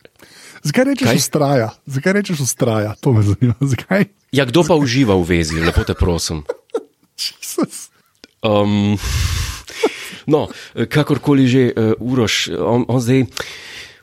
Zakaj 0.67 0.85
rečeš 0.89 1.07
Kaj? 1.07 1.19
ustraja? 1.21 1.69
Zakaj 1.87 2.13
rečeš 2.17 2.41
ustraja? 2.43 2.95
To 3.05 3.13
me 3.13 3.21
zanima. 3.23 3.55
Zakaj? 3.77 4.09
Ja, 4.35 4.49
kdo 4.49 4.65
pa 4.65 4.75
uživa 4.75 5.15
v 5.21 5.29
vezi, 5.29 5.61
lepo 5.61 5.85
te 5.87 5.95
prosim. 5.95 6.41
Jesus. 7.21 7.93
Um, 8.47 8.95
no, 10.27 10.47
kakorkoli 10.87 11.47
že, 11.51 11.63
uh, 11.75 11.93
Uroš, 11.99 12.55
on, 12.55 12.87
on 12.89 13.03
zdaj. 13.03 13.27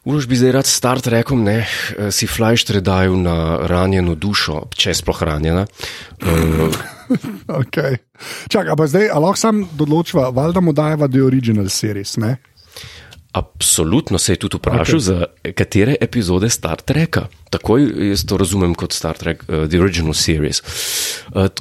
Uroš 0.03 0.27
bi 0.27 0.35
zdaj 0.35 0.51
rad 0.51 0.67
star 0.67 1.00
rekom, 1.00 1.45
ne, 1.47 1.63
eh, 1.63 2.12
si 2.12 2.27
flajštre 2.27 2.83
dajal 2.83 3.15
na 3.23 3.63
ranjeno 3.71 4.17
dušo, 4.19 4.67
če 4.75 4.91
sploh 4.91 5.23
ranjena. 5.23 5.63
Uh, 6.23 6.71
Okay. 7.47 8.00
Čak, 8.47 8.71
a 8.71 8.75
pa 8.79 8.88
zdaj, 8.88 9.12
a 9.12 9.19
lahko 9.19 9.38
sam 9.38 9.67
določiva, 9.75 10.31
valjda 10.31 10.63
mu 10.63 10.71
dajeva 10.73 11.07
The 11.12 11.21
Original 11.21 11.67
Series, 11.69 12.15
ne? 12.17 12.38
Absolutno 13.35 14.17
se 14.17 14.33
je 14.33 14.39
tudi 14.45 14.57
vprašal, 14.57 15.00
okay. 15.00 15.03
za 15.03 15.51
katere 15.53 15.97
epizode 16.01 16.50
Star 16.50 16.81
Treka. 16.81 17.27
Takoj 17.51 17.85
jaz 18.09 18.23
to 18.25 18.39
razumem 18.39 18.73
kot 18.73 18.95
Star 18.95 19.19
Trek, 19.19 19.43
uh, 19.47 19.67
The 19.67 19.83
Original 19.83 20.15
Series. 20.15 20.63
Uh, 21.35 21.51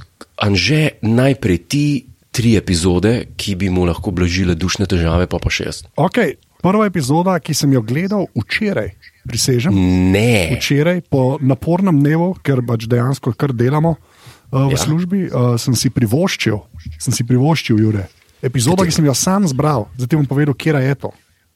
Anže, 0.43 1.03
najprej 1.03 1.59
ti 1.69 1.85
tri 2.33 2.57
epizode, 2.57 3.29
ki 3.37 3.55
bi 3.61 3.69
mu 3.69 3.85
lahko 3.85 4.11
blažile 4.11 4.57
dušne 4.57 4.89
težave, 4.89 5.29
pa 5.29 5.39
pa 5.39 5.53
šest. 5.53 5.87
Okay. 6.01 6.39
Prva 6.63 6.87
epizoda, 6.87 7.35
ki 7.43 7.55
sem 7.59 7.73
jo 7.75 7.83
gledal 7.83 8.29
včeraj, 8.39 8.93
prisežem. 9.27 9.75
Ne. 10.15 10.55
Včeraj, 10.55 11.03
po 11.11 11.37
napornem 11.43 11.99
dnevu, 11.99 12.37
ker 12.39 12.63
pač 12.63 12.87
dejansko 12.87 13.35
kar 13.35 13.51
delamo 13.51 13.97
uh, 13.99 14.71
v 14.71 14.77
Ja. 14.77 14.79
službi, 14.79 15.27
uh, 15.27 15.59
sem 15.59 15.75
si 15.75 15.91
privoščil, 15.91 16.61
sem 17.03 17.13
si 17.13 17.27
privoščil, 17.27 17.83
Jure. 17.83 18.07
Epizoda, 18.47 18.87
ki 18.87 18.95
sem 18.95 19.07
jo 19.07 19.15
sam 19.15 19.43
zbral, 19.51 19.89
zdaj 19.99 20.23
bom 20.23 20.27
povedal, 20.31 20.55
kje 20.55 20.79
je 20.87 20.95
to. 21.03 21.11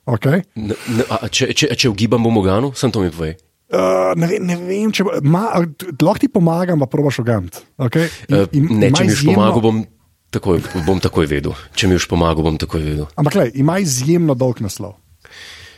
Okay? 0.07 0.43
N 0.59 0.75
n 0.75 1.07
a, 1.07 1.27
če, 1.31 1.55
če, 1.55 1.71
če 1.75 1.91
ugibam 1.91 2.27
v 2.27 2.31
Moganu, 2.35 2.75
sem 2.75 2.91
to 2.91 3.03
mi 3.03 3.11
povej. 3.11 3.39
Uh, 3.67 4.15
ne, 4.15 4.27
ve, 4.31 4.39
ne 4.39 4.55
vem, 4.59 4.91
če 4.95 5.03
ma, 5.27 5.55
lahko 5.99 6.19
ti 6.23 6.29
pomagam, 6.31 6.79
pa 6.83 6.87
probaš 6.87 7.23
ogant. 7.23 7.63
Okay? 7.79 8.07
Uh, 8.31 8.47
ne, 8.55 8.91
če 8.91 9.07
mi 9.07 9.15
už 9.15 9.23
pomagal, 9.27 9.63
bom 9.63 9.87
takoj, 10.31 10.61
bom 10.87 11.01
takoj 11.01 11.27
vedel. 11.31 11.55
Če 11.75 11.89
mi 11.91 11.97
už 11.99 12.09
pomagal, 12.11 12.43
bom 12.45 12.59
takoj 12.59 12.83
vedel. 12.83 13.07
Ampak, 13.17 13.35
lej, 13.35 13.51
ima 13.55 13.79
izjemno 13.83 14.35
dolg 14.35 14.61
naslov. 14.65 14.97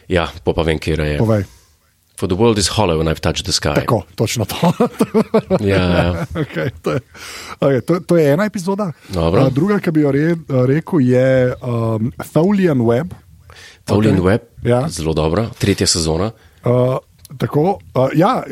Ja, 0.08 0.28
pa 0.44 0.54
pa 0.56 0.64
vem, 0.64 0.78
kje 0.80 0.96
je. 0.96 1.18
Povej. 1.20 1.44
For 2.18 2.26
the 2.26 2.34
world 2.34 2.58
is 2.58 2.66
hollow 2.74 2.98
and 2.98 3.06
I've 3.06 3.20
touched 3.22 3.46
the 3.46 3.52
sky. 3.54 3.74
Tako, 3.78 4.02
točno 4.18 4.44
to. 4.44 4.58
Ja, 5.62 5.82
ja. 5.82 6.26
okay, 6.34 6.70
to, 6.82 6.96
je, 6.98 7.00
okay, 7.60 7.80
to, 7.80 8.00
to 8.00 8.16
je 8.16 8.32
ena 8.32 8.44
epizoda. 8.44 8.90
Dobro. 9.14 9.46
Uh, 9.46 9.52
druga, 9.54 9.78
ki 9.78 9.92
bi 9.94 10.02
jo 10.02 10.10
re, 10.10 10.34
rekel, 10.66 11.00
je 11.06 11.54
um, 11.62 12.10
Thaulian 12.32 12.82
Web. 12.82 13.14
Taulian 13.86 14.18
Ok. 14.18 14.26
Web, 14.26 14.42
Ja. 14.66 14.88
zelo 14.90 15.14
dobra, 15.14 15.46
tretja 15.58 15.86
sezona. 15.86 16.32
Uh, 16.66 16.98
tako, 17.38 17.78
uh, 17.94 18.10
ja, 18.18 18.42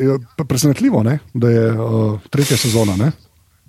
presenetljivo, 0.47 1.03
ne, 1.03 1.19
da 1.33 1.49
je 1.49 1.71
uh, 1.71 2.19
tretja 2.31 2.57
sezona. 2.57 2.95
Ne? 2.95 3.11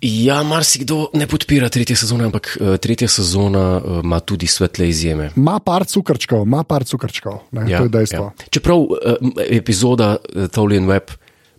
Ja, 0.00 0.42
marsikdo 0.42 1.08
ne 1.14 1.26
podpira 1.26 1.68
tretje 1.68 1.96
sezone, 1.96 2.24
ampak 2.24 2.52
uh, 2.60 2.76
tretja 2.78 3.08
sezona 3.08 3.80
uh, 3.82 4.00
ima 4.04 4.20
tudi 4.20 4.46
svetle 4.46 4.88
izjeme. 4.88 5.30
Ma 5.36 5.58
par 5.58 5.84
cukrčkov, 5.86 6.44
ima 6.46 6.62
par 6.64 6.84
cukrčkov, 6.84 7.40
ne, 7.50 7.70
ja, 7.70 7.78
to 7.78 7.84
je 7.84 7.94
dejstvo. 7.96 8.24
Ja. 8.24 8.46
Čeprav 8.50 8.78
uh, 8.78 8.94
epizoda 9.50 10.16
Taulian 10.54 10.86
Web 10.86 11.10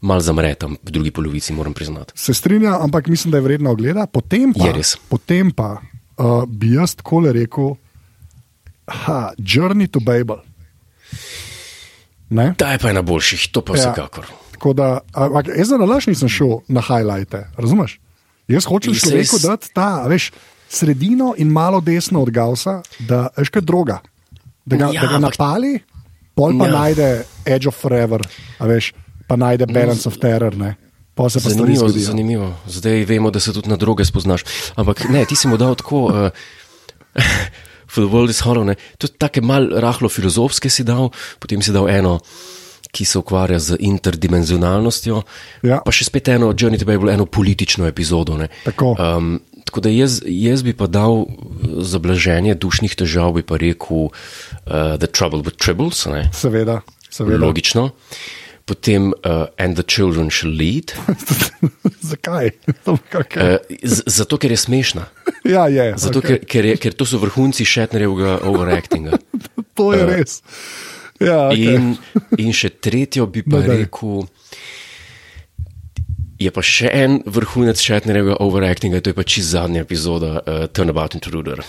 mal 0.01 0.24
zamre 0.24 0.53
tam 0.55 0.77
v 0.84 0.91
drugi 0.91 1.12
polovici, 1.12 1.53
moram 1.53 1.74
priznati. 1.75 2.15
Se 2.15 2.34
strinjam, 2.34 2.79
ampak 2.81 3.08
mislim, 3.08 3.31
da 3.31 3.38
je 3.38 3.41
vredno 3.43 3.72
ogleda. 3.72 4.08
Potem 4.08 4.53
pa, 4.53 4.72
potem 5.10 5.51
pa 5.51 5.81
uh, 6.17 6.43
bi 6.48 6.74
jaz 6.79 6.96
tako 6.96 7.25
rekel, 7.31 7.75
ha, 8.88 9.34
Journey 9.38 9.91
to 9.91 10.00
Babel. 10.00 10.39
Ne? 12.29 12.53
Ta 12.58 12.72
je 12.72 12.79
pa 12.79 12.89
ena 12.89 13.01
boljših, 13.01 13.50
to 13.51 13.62
pa 13.62 13.75
Ja. 13.75 13.91
vsekakor. 13.91 14.25
Tako 14.51 14.74
da, 14.74 15.00
ampak 15.12 15.48
jaz 15.58 15.67
za 15.67 15.77
nalaž 15.77 16.08
nisem 16.08 16.29
šel 16.29 16.60
na 16.67 16.81
highlighte, 16.81 17.50
razumeš? 17.58 18.00
Jaz 18.50 18.65
hočem 18.65 18.91
človeku 18.91 19.38
s- 19.38 19.41
dati 19.41 19.70
ta, 19.70 20.03
veš, 20.03 20.32
sredino 20.68 21.34
in 21.36 21.48
malo 21.48 21.79
desno 21.79 22.20
od 22.20 22.29
Gausa, 22.29 22.82
da 23.00 23.29
veš 23.32 23.50
kaj 23.50 23.62
droga. 23.62 24.01
Da 24.65 24.75
ga, 24.75 24.86
Ja, 24.88 24.91
ja, 24.91 25.01
da 25.01 25.08
ga 25.08 25.15
ampak- 25.15 25.38
napali, 25.38 25.79
pol 26.34 26.53
pa 26.53 26.65
Ja. 26.65 26.68
ja. 26.68 26.79
najde 26.79 27.08
Edge 27.46 27.68
of 27.68 27.75
Forever, 27.75 28.22
veš, 28.60 28.94
pa 29.25 29.36
najde 29.36 29.65
Balance 29.65 30.06
of 30.06 30.18
Terror, 30.18 30.51
ne. 30.51 30.75
Zanimivo, 31.20 31.84
zgodijo. 31.84 32.06
zanimivo. 32.06 32.48
Zdaj 32.65 33.03
vemo, 33.03 33.27
da 33.27 33.39
se 33.39 33.51
tudi 33.51 33.68
na 33.68 33.75
droge 33.75 34.06
spoznaš. 34.06 34.44
Ampak 34.74 35.03
ne, 35.06 35.25
ti 35.25 35.36
si 35.36 35.48
mu 35.48 35.58
dal 35.58 35.75
tako. 35.75 36.06
Uh, 36.06 36.29
For 37.88 38.00
the 38.00 38.08
world 38.08 38.29
is 38.29 38.39
hollow. 38.39 38.63
Ne. 38.63 38.75
Tudi 38.96 39.13
tako 39.15 39.41
mal 39.41 39.68
rahlo 39.74 40.08
filozofske 40.08 40.70
si 40.70 40.84
dal, 40.84 41.10
potem 41.36 41.60
si 41.60 41.72
dal 41.72 41.89
eno, 41.89 42.20
ki 42.91 43.05
se 43.05 43.19
ukvarja 43.19 43.60
z 43.60 43.77
interdimenzionalnostjo, 43.79 45.22
Ja. 45.63 45.81
pa 45.86 45.91
še 45.93 46.08
spet 46.10 46.27
eno, 46.34 46.53
Journey 46.53 46.79
to 46.79 46.86
Babel, 46.89 47.10
eno 47.13 47.25
politično 47.25 47.88
epizodo. 47.88 48.38
Ne. 48.38 48.50
Tako. 48.65 48.96
Um, 48.98 49.39
tako 49.65 49.81
da 49.86 49.89
jaz, 49.93 50.22
jaz 50.25 50.63
bi 50.65 50.74
pa 50.74 50.88
dal 50.88 51.25
eh, 51.25 51.34
za 51.86 52.00
blaženje 52.01 52.55
dušnih 52.55 52.96
težav, 52.98 53.34
bi 53.38 53.46
pa 53.46 53.62
rekel 53.62 54.10
uh, 54.10 54.98
The 54.98 55.08
Trouble 55.08 55.46
with 55.46 55.62
Tribbles. 55.62 56.05
Ne. 56.10 56.29
Seveda, 56.34 56.81
seveda. 57.10 57.38
Logično. 57.46 57.91
Potem 58.69 59.13
uh, 59.25 59.50
And 59.58 59.74
the 59.77 59.84
Children 59.84 60.29
Shall 60.29 60.53
Lead. 60.53 60.93
Zakaj? 62.12 62.51
Uh, 62.86 63.58
zato, 64.05 64.38
ker 64.38 64.51
je 64.51 64.58
smešna. 64.58 65.05
ja, 65.55 65.67
je. 65.69 65.93
Zato, 65.98 66.19
okay. 66.19 66.38
ker, 66.41 66.46
ker, 66.46 66.65
je, 66.65 66.77
ker 66.81 66.93
to 66.98 67.05
so 67.05 67.17
vrhunci 67.22 67.65
Šetnerjevega 67.65 68.39
overactinga. 68.50 69.17
To 69.77 69.93
je 69.93 70.05
res. 70.05 70.41
Ja, 71.19 71.49
okay. 71.51 71.75
In, 71.75 71.97
in 72.39 72.53
še 72.55 72.69
tretjo 72.79 73.25
bi 73.27 73.43
pa 73.43 73.59
No, 73.59 73.67
daj. 73.67 73.81
rekel. 73.83 74.27
Je 76.39 76.51
pa 76.55 76.63
še 76.63 76.88
en 76.95 77.17
vrhunec 77.27 77.75
Šetnerjevega 77.83 78.38
overactinga, 78.39 79.01
to 79.03 79.11
je 79.11 79.17
pa 79.17 79.25
čist 79.27 79.51
zadnja 79.51 79.83
epizoda 79.83 80.38
uh, 80.39 80.61
Turnabout 80.71 81.17
Intruder. 81.19 81.59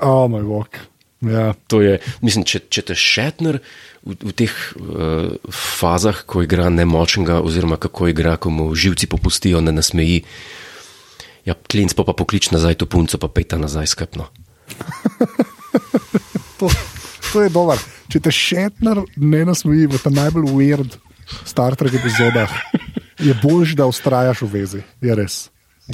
Oh, 0.00 0.24
moj 0.32 0.46
bog. 0.48 0.78
Ja. 1.20 1.50
To 1.68 1.82
je, 1.84 1.98
mislim, 2.24 2.46
če, 2.48 2.62
če 2.72 2.80
te 2.88 2.96
Šetner 2.96 3.58
v, 3.60 4.16
v 4.16 4.32
teh 4.32 4.48
uh, 4.80 5.36
fazah, 5.52 6.22
ko 6.24 6.40
igra 6.46 6.70
nemočnega, 6.72 7.42
oziroma 7.44 7.76
kako 7.76 8.08
igra, 8.08 8.38
ko 8.40 8.48
mu 8.48 8.70
živci 8.72 9.04
popustijo, 9.12 9.60
ne 9.60 9.76
nasmeji. 9.76 10.22
Ja, 11.44 11.52
klinc 11.68 11.92
pa, 11.92 12.08
pa 12.08 12.16
poklič 12.16 12.48
nazaj 12.56 12.80
to 12.80 12.88
punco, 12.88 13.20
pa 13.20 13.28
pejta 13.28 13.60
nazaj 13.60 13.92
skrbno. 13.92 14.30
To, 16.60 16.68
to 17.32 17.40
je 17.40 17.48
dobro. 17.48 17.76
Če 18.10 18.20
te 18.20 18.32
Šetner 18.34 19.04
ne 19.16 19.44
nasmeji 19.46 19.86
v 19.90 20.00
tem 20.02 20.16
najbolj 20.16 20.50
weird 20.50 20.98
Star 21.46 21.76
Trek 21.78 21.94
epizodah, 21.94 22.50
je 23.22 23.34
boljš, 23.42 23.76
da 23.78 23.86
ustrajaš 23.86 24.42
v 24.42 24.50
vezi. 24.50 24.82
Je 25.00 25.14
res. 25.14 25.44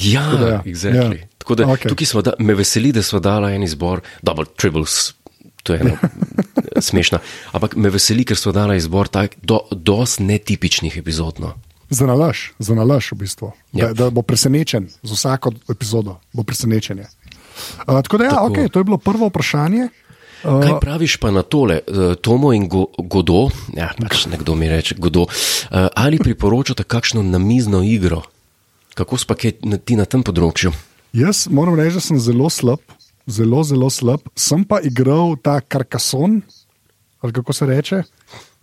Ja, 0.00 0.24
da 0.32 0.48
ja. 0.48 0.62
exactly. 0.64 1.20
Ja. 1.20 1.28
Tako 1.38 1.54
da 1.54 1.66
Okej. 1.72 1.90
tukaj 1.92 2.06
smo, 2.06 2.22
da, 2.24 2.32
me 2.38 2.56
veseli, 2.56 2.92
da 2.92 3.02
smo 3.02 3.20
dali 3.20 3.52
en 3.54 3.62
izbor, 3.62 4.00
Double 4.22 4.44
Tribbles, 4.56 5.14
to 5.62 5.76
je 5.76 5.80
eno 5.80 5.96
smešno. 6.88 7.20
Ampak 7.52 7.76
me 7.76 7.92
veseli, 7.92 8.24
ker 8.24 8.38
smo 8.40 8.52
dali 8.56 8.76
izbor 8.80 9.08
tak, 9.12 9.36
do, 9.42 9.60
dost 9.70 10.20
netipičnih 10.20 10.96
epizod. 10.96 11.40
No. 11.40 11.54
Za 11.90 12.08
nalaž, 12.08 12.50
za 12.58 12.74
nalaž 12.74 13.12
v 13.12 13.20
bistvu. 13.22 13.52
Ja. 13.72 13.92
Da, 13.92 14.06
da 14.06 14.10
bo 14.10 14.24
presenečen 14.26 14.88
z 15.02 15.12
vsako 15.12 15.52
epizodo, 15.70 16.18
bo 16.32 16.42
presenečenje. 16.42 17.06
Uh, 17.86 18.02
tako 18.02 18.18
da, 18.18 18.24
ja, 18.24 18.30
Tako. 18.30 18.48
okay, 18.48 18.68
to 18.72 18.80
je 18.80 18.84
bilo 18.84 18.98
prvo 18.98 19.28
vprašanje. 19.28 19.88
Kaj 20.42 20.80
praviš 20.80 21.16
pa 21.16 21.30
na 21.30 21.42
tole, 21.42 21.80
eh, 21.80 22.14
Tomo 22.20 22.52
in 22.52 22.68
Go, 22.68 22.86
Godo, 22.98 23.48
ja, 23.76 23.90
pač 23.96 24.26
nekdo 24.26 24.54
mi 24.54 24.68
reče, 24.68 24.98
Godo, 24.98 25.26
eh, 25.26 25.88
ali 25.94 26.18
priporočate 26.18 26.84
kakšno 26.84 27.22
namizno 27.22 27.82
igro? 27.82 28.22
Kako 28.94 29.16
spaketi 29.16 29.78
ti 29.84 29.96
na 29.96 30.04
tem 30.04 30.22
področju? 30.22 30.72
Jaz 31.16 31.46
moram 31.48 31.74
reči, 31.74 31.96
da 31.96 32.00
sem 32.00 32.18
zelo 32.20 32.50
slab, 32.50 32.80
zelo, 33.26 33.62
zelo 33.64 33.90
slab. 33.90 34.20
Sem 34.36 34.64
pa 34.64 34.80
igral 34.84 35.36
ta 35.40 35.60
karkason, 35.60 36.42
ali 37.22 37.32
kako 37.32 37.52
se 37.52 37.66
reče, 37.66 38.02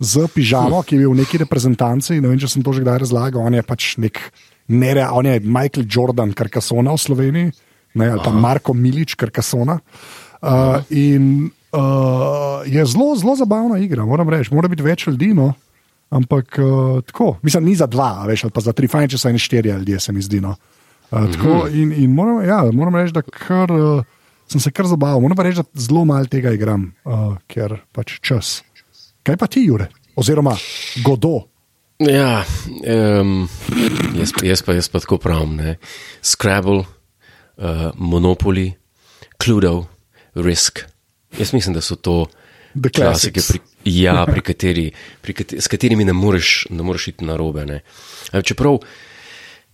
z 0.00 0.26
pižamo, 0.34 0.82
ki 0.82 0.96
je 0.96 1.02
bil 1.02 1.12
v 1.14 1.20
neki 1.22 1.40
reprezentanci. 1.44 2.20
Ne 2.20 2.30
vem, 2.30 2.38
če 2.38 2.50
sem 2.50 2.62
to 2.62 2.74
že 2.74 2.82
kdaj 2.84 3.04
razlagal. 3.06 3.42
On 3.42 3.54
je 3.54 3.62
pač 3.62 3.94
nek 4.02 4.20
nerealen, 4.68 5.14
on 5.18 5.26
je 5.26 5.40
Michael 5.42 5.86
Jordan, 5.90 6.34
karkasona 6.34 6.94
v 6.94 7.02
Sloveniji, 7.02 7.52
ne, 7.94 8.10
ali 8.10 8.22
pa 8.24 8.32
Marko 8.32 8.74
Milič, 8.74 9.16
karkasona. 9.20 9.78
Uh, 10.44 10.82
in 10.92 11.50
uh, 11.74 12.62
je 12.66 12.86
zelo, 12.86 13.16
zelo 13.18 13.36
zabavna 13.36 13.78
igra, 13.78 14.04
moram 14.06 14.30
reči. 14.30 14.54
Mora 14.54 14.70
biti 14.70 14.82
več 14.86 15.06
ljudi. 15.06 15.34
No. 15.34 15.52
Ampak 16.14 16.58
uh, 16.62 17.00
tako, 17.02 17.36
mislim, 17.42 17.64
ni 17.64 17.74
za 17.74 17.86
dva, 17.90 18.22
a 18.22 18.26
veš, 18.30 18.44
ali 18.46 18.54
pa 18.54 18.62
za 18.62 18.72
tri, 18.72 18.86
fajn, 18.90 19.08
če 19.10 19.18
so 19.18 19.30
eni 19.30 19.42
štirje 19.42 19.78
ljudje, 19.80 20.00
se 20.00 20.12
mi 20.14 20.22
zdi. 20.22 20.40
No. 20.44 20.54
Uh, 21.10 21.26
tako, 21.32 21.64
in 21.72 21.92
in 21.92 22.14
moram, 22.14 22.38
ja, 22.46 22.60
moram 22.72 22.96
reči, 23.00 23.14
da 23.16 23.24
kar, 23.24 23.72
uh, 23.72 24.04
sem 24.50 24.62
se 24.62 24.70
kar 24.70 24.86
zabaval. 24.90 25.24
Moram 25.24 25.42
reči, 25.42 25.62
da 25.62 25.86
zelo 25.86 26.04
malo 26.06 26.30
tega 26.30 26.54
igram, 26.54 26.92
uh, 27.02 27.34
ker 27.50 27.80
pač 27.92 28.20
čas. 28.22 28.60
Kaj 29.24 29.40
pa 29.40 29.50
ti, 29.50 29.64
Jure? 29.66 29.88
Oziroma, 30.14 30.54
godo. 31.02 31.48
Ja, 31.98 32.44
um, 33.22 33.48
jaz, 34.18 34.34
jaz, 34.42 34.62
pa, 34.62 34.74
jaz 34.76 34.90
pa 34.90 35.02
tako 35.02 35.18
pravim. 35.22 35.56
Ne. 35.58 35.76
Scrabble, 36.22 36.84
uh, 37.58 37.90
Monopoly, 37.98 38.74
Cluedo, 39.42 39.86
Risk. 40.34 40.84
Jaz 41.38 41.52
mislim, 41.52 41.74
da 41.74 41.80
so 41.80 41.96
to 41.96 42.26
klasike, 42.96 43.40
pri, 43.48 43.58
ja, 43.84 44.24
pri 44.32 44.40
kateri, 44.40 44.90
pri 45.22 45.34
kateri, 45.34 45.60
s 45.60 45.68
katerimi 45.68 46.04
ne 46.04 46.12
moreš, 46.12 46.66
ne 46.70 46.82
moreš 46.82 47.08
iti 47.08 47.24
na 47.24 47.36
robe. 47.36 47.66
Ne. 47.66 47.80
Eh, 48.32 48.42
Čeprav, 48.42 48.78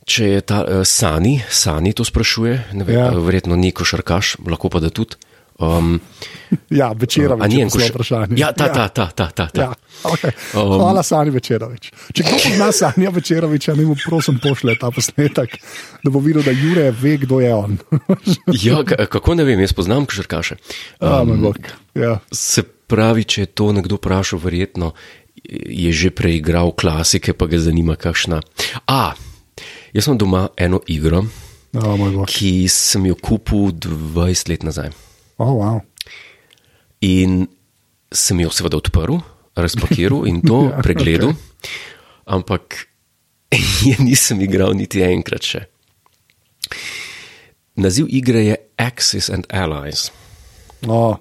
če 0.04 0.26
je 0.26 0.40
ta 0.40 0.62
uh, 0.64 0.82
Sani, 0.84 1.40
Sani 1.48 1.92
to 1.92 2.04
sprašuje, 2.04 2.54
ne 2.72 2.84
vem, 2.84 2.96
Ja. 2.96 3.10
ja. 3.12 3.18
verjetno 3.18 3.56
ni 3.56 3.72
košarkaš, 3.72 4.36
lahko 4.46 4.68
pa 4.68 4.80
da 4.80 4.90
tudi. 4.90 5.16
Um, 5.60 6.00
Ja, 6.66 6.90
večerovič, 6.90 7.44
A 7.44 7.46
ni 7.46 7.54
je 7.56 7.66
koš- 7.66 7.90
vprašanje. 7.90 8.34
Ja, 8.34 8.50
ta, 8.50 8.66
ta, 8.68 8.88
ta, 8.88 9.06
ta, 9.06 9.30
ta, 9.30 9.46
ta. 9.46 9.60
Ja, 9.60 9.70
okay. 10.02 10.32
Um, 10.52 10.80
Hvala, 10.80 11.02
Sani 11.02 11.30
Večerovič. 11.30 11.92
Če 12.10 12.22
kdo 12.22 12.36
pozna 12.40 12.72
Sanja 12.72 13.10
Večeroviča, 13.10 13.74
ne 13.74 13.84
mu 13.84 13.94
prosim 14.00 14.38
pošlje 14.38 14.74
ta 14.74 14.90
posnetek, 14.90 15.54
da 16.00 16.10
bo 16.10 16.18
videl, 16.18 16.42
da 16.42 16.50
Jure 16.50 16.90
ve, 16.92 17.16
kdo 17.18 17.38
je 17.38 17.54
on. 17.54 17.78
Ja, 18.56 18.82
ka- 18.82 19.06
kako 19.06 19.34
ne 19.34 19.44
vem, 19.44 19.60
jaz 19.60 19.70
poznam 19.72 20.06
košarkaše. 20.06 20.56
A, 20.98 21.22
moj 21.22 21.38
bog, 21.38 21.56
ja. 21.94 22.18
Se 22.32 22.62
pravi, 22.62 23.22
če 23.24 23.40
je 23.40 23.50
to 23.52 23.70
nekdo 23.72 23.94
vprašal, 23.94 24.40
verjetno 24.40 24.90
je 25.70 25.92
že 25.92 26.10
preigral 26.10 26.72
klasike, 26.72 27.30
pa 27.32 27.46
ga 27.46 27.58
zanima 27.58 27.94
kakšna. 27.94 28.42
A, 28.86 29.14
jaz 29.92 30.04
sem 30.04 30.18
doma 30.18 30.48
eno 30.56 30.80
igro, 30.88 31.26
Oh, 31.70 32.26
ki 32.26 32.66
sem 32.66 33.06
jo 33.06 33.14
kupil 33.14 33.70
20 33.70 34.48
let 34.48 34.62
nazaj. 34.62 34.90
Oh, 35.40 35.56
wow. 35.56 35.80
In 37.00 37.46
sem 38.12 38.40
jo 38.42 38.50
seveda 38.52 38.76
odprl, 38.76 39.16
razpakiral 39.56 40.26
in 40.28 40.42
to 40.44 40.66
Ja, 40.68 40.82
pregledal, 40.84 41.32
ampak 42.28 42.76
je 43.88 43.96
nisem 44.04 44.42
igral 44.44 44.76
niti 44.76 45.02
enkrat 45.06 45.46
še. 45.46 45.64
Naziv 47.80 48.10
igre 48.12 48.44
je 48.44 48.56
Axis 48.76 49.30
and 49.32 49.48
Allies. 49.48 50.10
Oh. 50.84 51.16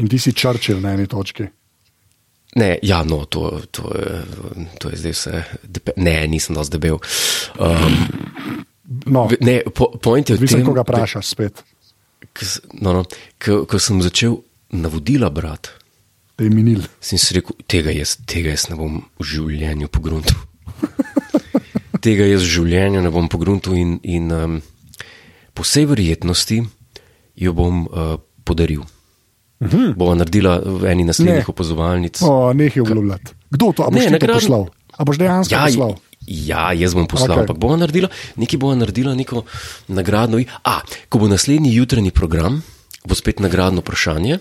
In 0.00 0.08
ti 0.08 0.16
si 0.18 0.32
Churchill 0.32 0.80
na 0.80 0.94
eni 0.96 1.04
točki. 1.10 1.44
Ne, 2.56 2.70
ja, 2.82 3.02
no, 3.04 3.26
to, 3.30 3.60
to, 3.70 3.92
to 4.80 4.90
je 4.90 4.96
zdaj 4.96 5.12
vse. 5.14 5.42
Ne, 6.00 6.16
nisem 6.26 6.56
dosti 6.56 6.78
debel. 6.78 6.96
Um, 7.60 8.64
No, 9.06 9.28
ne, 9.40 9.60
po, 9.74 9.86
point 10.02 10.30
je 10.30 10.34
v 10.34 10.42
Mislim, 10.42 10.64
tem, 10.64 10.66
koga 10.66 10.82
vprašaš 10.82 11.28
spet, 11.30 11.62
no, 12.80 12.92
no, 12.92 13.04
ko, 13.38 13.64
ko 13.66 13.78
sem 13.78 14.02
začel 14.02 14.38
navodila 14.72 15.30
brati, 15.30 15.68
da 16.38 16.44
je 16.44 16.50
minil. 16.50 16.82
sem 17.00 17.18
si 17.18 17.34
rekel, 17.34 17.56
tega 17.66 17.90
jaz, 17.92 18.16
tega 18.26 18.50
jaz 18.50 18.68
ne 18.70 18.76
bom 18.76 19.00
v 19.20 19.24
življenju 19.24 19.88
pogruntil. 19.88 20.36
tega 22.04 22.24
jaz 22.28 22.42
v 22.44 22.52
življenju 22.54 23.02
ne 23.04 23.10
bom 23.12 23.28
pogruntil 23.28 23.76
in, 23.76 23.98
in 24.04 24.30
um, 24.32 24.54
po 25.54 25.66
vsej 25.66 25.84
verjetnosti 25.90 26.62
jo 27.40 27.52
bom 27.56 27.84
uh, 27.88 28.16
podaril. 28.44 28.84
Uh 29.60 29.68
-huh. 29.68 29.92
Bova 29.94 30.14
naredila 30.16 30.56
v 30.64 30.88
eni 30.88 31.04
naslednjih 31.04 31.44
Ne. 31.44 31.52
opazovalnic. 31.52 32.22
Oh, 32.22 32.54
Nehaj 32.56 32.80
obljubljati. 32.80 33.32
Kdo 33.50 33.72
to? 33.72 33.82
A 33.84 33.90
boš 33.90 34.00
Ne, 34.00 34.06
ti 34.06 34.08
to 34.08 34.16
nagraden- 34.16 34.40
poslal? 34.40 34.64
A 34.98 35.04
boš 35.04 35.16
dejansko 35.18 35.54
Ja, 35.54 35.64
poslal? 35.66 35.92
Ja, 36.30 36.70
jaz 36.72 36.94
bom 36.94 37.08
poslal, 37.10 37.34
okay. 37.34 37.46
ampak 37.46 37.58
bova 37.58 37.76
naredila, 37.80 38.10
nekaj 38.38 38.58
bova 38.62 38.78
naredila, 38.78 39.14
neko 39.18 39.42
nagradno. 39.90 40.38
A, 40.64 40.80
ko 41.10 41.18
bo 41.18 41.28
naslednji 41.28 41.74
jutranji 41.74 42.14
program, 42.14 42.62
bo 43.04 43.18
spet 43.18 43.42
nagradno 43.42 43.82
vprašanje. 43.82 44.38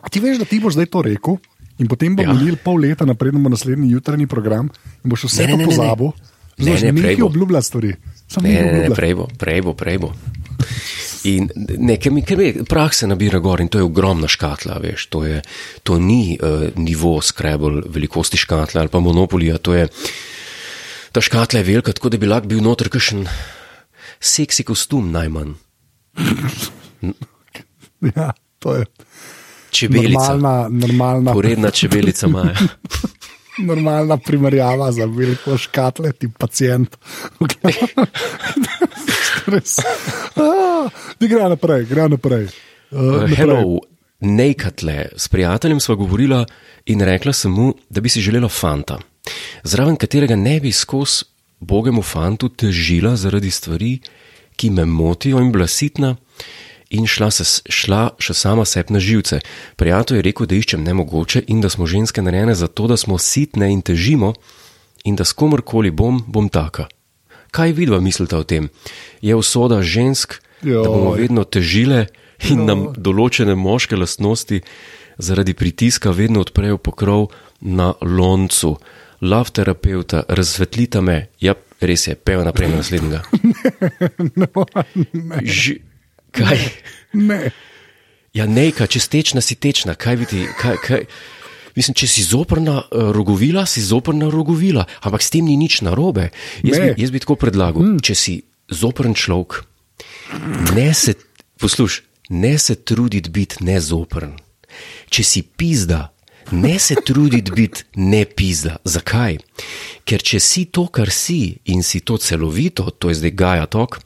A 0.00 0.08
ti 0.12 0.20
veš, 0.20 0.40
da 0.40 0.48
ti 0.48 0.60
boš 0.60 0.76
zdaj 0.76 0.90
to 0.92 1.02
rekel 1.06 1.40
in 1.80 1.88
potem 1.88 2.16
bo 2.16 2.22
Ja. 2.22 2.32
minil 2.32 2.60
pol 2.60 2.76
leta, 2.84 3.08
naprej 3.08 3.32
bo 3.32 3.48
naslednji 3.48 3.90
jutranji 3.90 4.26
program 4.28 4.68
in 5.04 5.10
boš 5.10 5.24
vse 5.30 5.46
Ne, 5.46 5.46
ne, 5.46 5.52
to 5.52 5.56
ne, 5.56 5.64
ne, 5.64 5.66
ne. 5.66 5.76
pozabil. 5.76 6.12
Ne, 6.60 6.92
ne, 6.92 7.16
bo. 7.16 7.26
obljubljati 7.26 7.66
stvari. 7.66 7.94
Samo 8.28 8.48
Ne, 8.48 8.62
ne, 8.62 8.88
ne, 8.88 8.94
prej 8.94 9.14
bo, 9.14 9.28
prej 9.38 9.62
bo, 9.62 9.72
prej 9.74 9.98
bo. 9.98 10.12
In 11.24 11.48
nekaj 11.56 12.12
mi, 12.12 12.22
ker 12.24 12.38
me 12.38 12.64
prakse 12.68 13.06
nabira 13.08 13.38
gor 13.38 13.60
in 13.60 13.68
to 13.68 13.78
je 13.78 13.84
ogromna 13.84 14.28
škatla, 14.28 14.78
veš, 14.80 15.06
to, 15.12 15.24
je, 15.24 15.42
to 15.82 15.98
ni 15.98 16.38
uh, 16.40 16.68
nivo 16.76 17.20
Scrabble 17.20 17.82
velikosti 17.88 18.36
škatle 18.40 18.80
ali 18.80 18.88
pa 18.88 19.00
monopolija, 19.00 19.58
to 19.58 19.74
je, 19.74 19.88
ta 21.12 21.20
škatla 21.20 21.60
je 21.60 21.64
velika, 21.64 21.92
tako 21.92 22.08
da 22.08 22.18
bi 22.18 22.26
lahko 22.26 22.48
bil 22.48 22.62
noter 22.62 22.88
kakšen 22.88 23.26
seksi 24.20 24.64
kostum 24.64 25.12
najmanj, 25.12 25.54
Ja, 28.16 28.32
to 28.58 28.74
je 28.74 28.84
čebelica, 29.70 30.18
normalna, 30.18 30.68
normalna, 30.68 31.32
poredna 31.32 31.70
čebelica 31.78 32.28
Maja. 32.28 32.56
normalna 33.68 34.16
primerjava 34.16 34.92
za 34.92 35.04
veliko 35.04 35.58
škatle, 35.58 36.12
ti 36.12 36.28
pacijent. 36.38 36.96
Res. 39.46 39.78
Ah, 40.36 40.88
gre 41.20 41.48
naprej, 41.48 41.84
gre 41.90 42.08
naprej. 42.08 42.48
Uh, 42.90 43.00
naprej. 43.00 43.36
Hello, 43.36 43.78
nekatle, 44.20 45.10
s 45.16 45.28
prijateljem 45.28 45.80
sva 45.80 45.94
govorila 45.94 46.44
in 46.86 47.04
rekla 47.04 47.32
sem 47.32 47.52
mu, 47.52 47.74
da 47.88 48.00
bi 48.00 48.08
si 48.08 48.24
želela 48.24 48.48
fanta, 48.48 48.98
zraven 49.64 49.96
katerega 49.96 50.36
ne 50.36 50.60
bi 50.60 50.72
skozi 50.72 51.24
bogemu 51.60 52.02
fantu 52.02 52.48
težila 52.48 53.16
zaradi 53.16 53.50
stvari, 53.50 53.98
ki 54.56 54.70
me 54.70 54.84
motijo 54.84 55.40
in 55.40 55.52
bila 55.52 55.66
sitna. 55.66 56.16
In 56.90 57.06
šla, 57.06 57.30
se, 57.30 57.44
šla 57.70 58.16
še 58.18 58.34
sama 58.34 58.64
sebi 58.66 58.96
na 58.96 59.00
živce. 59.00 59.38
Prijatelj 59.78 60.18
je 60.18 60.22
rekel, 60.26 60.46
da 60.50 60.56
iščem 60.58 60.82
nemogoče 60.82 61.44
in 61.46 61.60
da 61.62 61.70
smo 61.70 61.86
ženske 61.86 62.22
narejene 62.22 62.56
zato, 62.58 62.88
da 62.90 62.96
smo 62.98 63.18
sitne 63.18 63.68
in 63.70 63.82
težimo, 63.82 64.32
in 65.04 65.16
da 65.16 65.24
s 65.24 65.32
komorkoli 65.32 65.90
bom, 65.94 66.18
bom 66.26 66.48
taka. 66.50 66.88
Kaj 67.54 67.76
vidva 67.78 68.00
mislite 68.00 68.36
o 68.36 68.42
tem? 68.42 68.68
Je 69.22 69.36
usoda 69.38 69.82
žensk, 69.82 70.40
da 70.62 70.82
bomo 70.88 71.14
Joj. 71.14 71.22
vedno 71.22 71.44
težile 71.44 72.08
in 72.50 72.64
nam 72.66 72.88
določene 72.96 73.54
moške 73.54 73.96
lastnosti 73.96 74.60
zaradi 75.20 75.54
pritiska 75.54 76.10
vedno 76.10 76.42
odprejo 76.42 76.78
pokrov 76.78 77.30
na 77.60 77.92
loncu. 78.02 78.76
Lav 79.20 79.50
terapeuta, 79.52 80.22
razsvetlita 80.28 81.00
me. 81.04 81.26
Ja, 81.40 81.54
res 81.80 82.06
je, 82.08 82.14
pev 82.16 82.44
naprej 82.44 82.70
na 82.72 82.80
naslednjega. 82.80 83.22
Ž 85.60 85.80
kaj? 86.32 86.58
Ne. 87.12 87.50
Ja, 88.36 88.46
nejka, 88.46 88.86
če 88.86 89.02
si 89.02 89.10
tečna, 89.10 89.42
si 89.44 89.58
tečna. 89.58 89.96
Kaj 89.98 90.24
ti, 90.30 90.44
kaj, 90.60 90.76
kaj? 90.84 91.04
Mislim, 91.76 91.94
če 91.98 92.06
si 92.10 92.22
zoprna 92.26 92.80
uh, 92.82 93.10
rogovila, 93.14 93.66
si 93.66 93.82
zoprna 93.82 94.30
rogovila, 94.30 94.86
ampak 95.06 95.22
s 95.22 95.32
tem 95.34 95.46
ni 95.46 95.58
nič 95.58 95.82
narobe. 95.86 96.30
Jaz, 96.66 96.78
Ne. 96.78 96.94
bi, 96.94 97.02
jaz 97.02 97.10
bi 97.14 97.22
tako 97.22 97.36
predlagal, 97.38 97.82
mm. 97.82 98.00
če 98.02 98.14
si 98.14 98.34
zoprn 98.70 99.14
človek, 99.14 99.62
ne 100.74 100.90
se, 100.94 101.14
posluš, 101.58 102.02
ne 102.30 102.54
se 102.58 102.78
truditi 102.78 103.30
biti 103.30 103.62
nezoprn. 103.66 104.34
Če 105.10 105.22
si 105.26 105.42
pizda, 105.42 106.10
ne 106.50 106.78
se 106.78 106.94
truditi 107.06 107.50
biti 107.50 107.84
ne 107.94 108.24
pizda. 108.24 108.76
Zakaj? 108.84 109.38
Ker 110.04 110.22
če 110.22 110.40
si 110.40 110.64
to, 110.72 110.86
kar 110.86 111.10
si 111.10 111.58
in 111.70 111.82
si 111.86 112.00
to 112.00 112.18
celovito, 112.18 112.90
to 112.90 113.10
je 113.10 113.20
zdaj 113.20 113.34
Gaja 113.36 113.66
tok, 113.66 114.00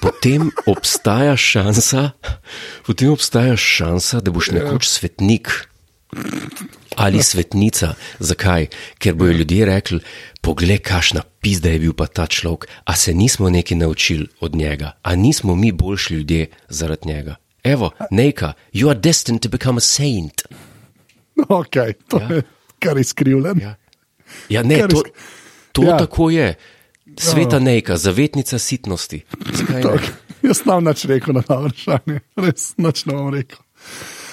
potem 0.00 0.50
obstaja 0.66 1.36
šansa, 1.36 2.10
potem 2.86 3.12
obstaja 3.12 3.56
šansa, 3.56 4.20
da 4.20 4.30
boš 4.30 4.52
nekoč 4.56 4.88
svetnik. 4.88 5.52
Ali 6.96 7.22
svetnica. 7.22 7.94
Zakaj? 8.18 8.66
Ker 8.98 9.14
bojo 9.14 9.32
ljudje 9.32 9.66
rekli: 9.66 10.00
Poglej, 10.42 10.80
kakšna 10.82 11.22
pizda 11.40 11.70
je 11.70 11.78
bil 11.78 11.92
pa 11.94 12.06
ta 12.06 12.26
človek, 12.26 12.66
a 12.84 12.96
se 12.96 13.14
nismo 13.14 13.50
nekaj 13.50 13.78
naučili 13.78 14.26
od 14.40 14.54
njega, 14.54 14.96
a 15.02 15.14
nismo 15.14 15.54
mi 15.54 15.72
boljši 15.72 16.14
ljudje 16.14 16.46
zaradi 16.68 17.08
njega. 17.08 17.36
Evo, 17.62 17.90
neka, 18.10 18.52
you 18.72 18.90
are 18.90 18.98
destined 18.98 19.42
to 19.42 19.48
become 19.48 19.78
a 19.78 19.80
saint. 19.80 20.42
Okay, 21.48 21.92
to 22.08 22.18
ja. 22.20 22.28
je 22.28 22.42
kar 22.78 22.98
izkrivljen. 22.98 23.60
Ja, 23.60 23.74
ja 24.48 24.62
ne, 24.62 24.88
to, 24.88 25.02
to 25.72 25.82
Ja. 25.82 25.98
tako 25.98 26.30
je. 26.30 26.54
Sveta 27.18 27.58
nejka, 27.58 27.96
zavetnica 27.96 28.58
sitnosti. 28.58 29.24
Zakaj 29.52 29.82
ne? 29.82 29.98
Jaz 30.42 30.64
nam 30.64 30.84
nič 30.84 31.04
rekel 31.04 31.34
na 31.34 31.42
to 31.42 31.58
vprašanje, 31.60 32.20
res 32.36 32.72
nič 32.78 33.04
ne 33.06 33.12
bom 33.14 33.28
rekel. 33.34 33.58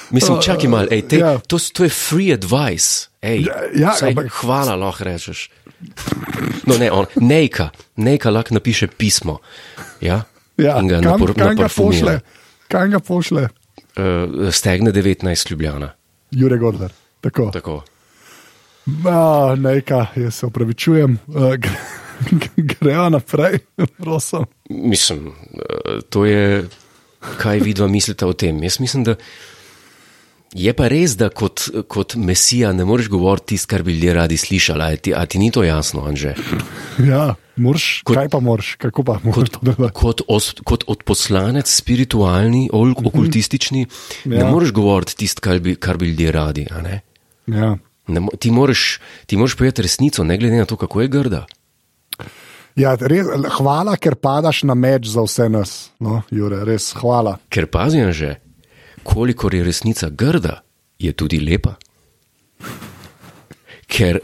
Mislim, 0.07 0.39
čakaj 0.39 0.69
malo, 0.69 0.87
ej, 0.87 1.01
te, 1.03 1.17
Ja. 1.19 1.35
to, 1.39 1.59
to 1.59 1.83
je 1.83 1.91
free 1.91 2.31
advice. 2.31 3.09
Ej, 3.19 3.43
Ja, 3.43 3.55
ja, 3.75 3.91
vsaj 3.91 4.13
ampak- 4.15 4.31
hvala 4.39 4.75
lahko 4.79 5.03
rečeš. 5.03 5.49
No, 6.63 6.77
ne, 6.79 6.87
on, 6.91 7.05
nejka, 7.19 7.69
nejka 7.97 8.29
lahko 8.31 8.55
napiše 8.55 8.87
pismo. 8.87 9.39
Ja? 9.99 10.23
Ja, 10.57 10.79
In 10.79 10.87
ga 10.87 11.01
kam, 11.01 11.11
napor, 11.19 11.33
kam 11.35 11.55
ga 11.59 11.67
pošle? 11.67 12.19
Kam 12.71 12.89
ga 12.93 12.99
pošle? 13.03 13.49
Uh, 13.97 14.47
stegne 14.53 14.91
19 14.95 15.27
ljubljana. 15.51 15.91
Jure 16.31 16.57
Gordar. 16.57 16.91
Tako. 17.21 17.49
Tako. 17.53 17.83
A, 19.05 19.55
Nejka, 19.57 20.05
jaz 20.15 20.35
se 20.35 20.45
upravičujem. 20.45 21.17
Uh, 21.27 21.55
Grejo 22.55 23.09
naprej, 23.15 23.59
prosim. 24.03 24.45
Mislim, 24.69 25.27
eh, 25.27 25.99
to 26.09 26.25
je, 26.25 26.67
kaj 27.37 27.59
vidva 27.59 27.87
mislite 27.87 28.25
o 28.25 28.33
tem. 28.33 28.63
Jaz 28.63 28.79
mislim, 28.79 29.03
da 29.03 29.15
je 30.53 30.73
pa 30.73 30.87
res, 30.87 31.15
da 31.19 31.29
kot, 31.29 31.67
kot 31.87 32.15
mesija 32.15 32.71
ne 32.73 32.85
moreš 32.85 33.09
govoriti 33.09 33.55
tisto, 33.55 33.71
kar 33.71 33.83
bi 33.83 33.93
ljudje 33.93 34.13
radi 34.13 34.37
slišali. 34.37 34.83
A 34.83 34.95
ti, 34.95 35.13
a 35.15 35.25
ti 35.25 35.39
ni 35.39 35.51
to 35.51 35.63
jasno, 35.63 36.05
Anže? 36.07 36.35
Ja, 37.03 37.35
morš, 37.55 38.03
Kot- 38.07 38.15
kaj 38.17 38.29
pa 38.29 38.39
moraš, 38.39 38.75
kako 38.81 39.03
pa 39.03 39.17
moraš 39.23 39.49
to 39.49 39.59
delati? 39.61 39.93
Kot, 39.93 40.21
os, 40.27 40.53
kot 40.63 40.83
odposlanec, 40.87 41.67
spiritualni, 41.67 42.69
ol, 42.73 42.95
okultistični, 42.97 43.85
ja. 44.25 44.37
Ne 44.39 44.51
moreš 44.51 44.71
govoriti 44.71 45.15
tisto, 45.23 45.41
kar 45.41 45.59
bi, 45.59 45.75
kar 45.75 45.97
bi 45.97 46.09
ljudje 46.13 46.31
radi. 46.31 46.67
Ne? 46.83 47.01
Ja. 47.47 47.75
Ne, 48.07 48.23
ti 48.39 48.51
moraš, 48.51 48.99
ti 49.25 49.37
moraš 49.37 49.55
povedati 49.55 49.81
resnico, 49.81 50.23
ne 50.23 50.37
glede 50.37 50.57
na 50.57 50.65
to, 50.65 50.75
kako 50.79 51.01
je 51.01 51.07
grda. 51.07 51.45
Ja, 52.77 52.93
res, 52.95 53.25
hvala, 53.57 53.95
ker 53.97 54.15
padaš 54.15 54.61
na 54.63 54.75
meč 54.77 55.07
za 55.09 55.23
vse 55.25 55.49
nas. 55.49 55.89
No, 55.99 56.21
Jure, 56.31 56.61
res 56.65 56.91
hvala. 56.93 57.39
Ker 57.49 57.65
pazijo 57.73 58.11
že, 58.13 58.35
kolikor 59.07 59.55
je 59.55 59.63
resnica 59.63 60.09
grda, 60.11 60.59
je 60.99 61.13
tudi 61.15 61.39
lepa. 61.39 61.75
Ker 63.87 64.19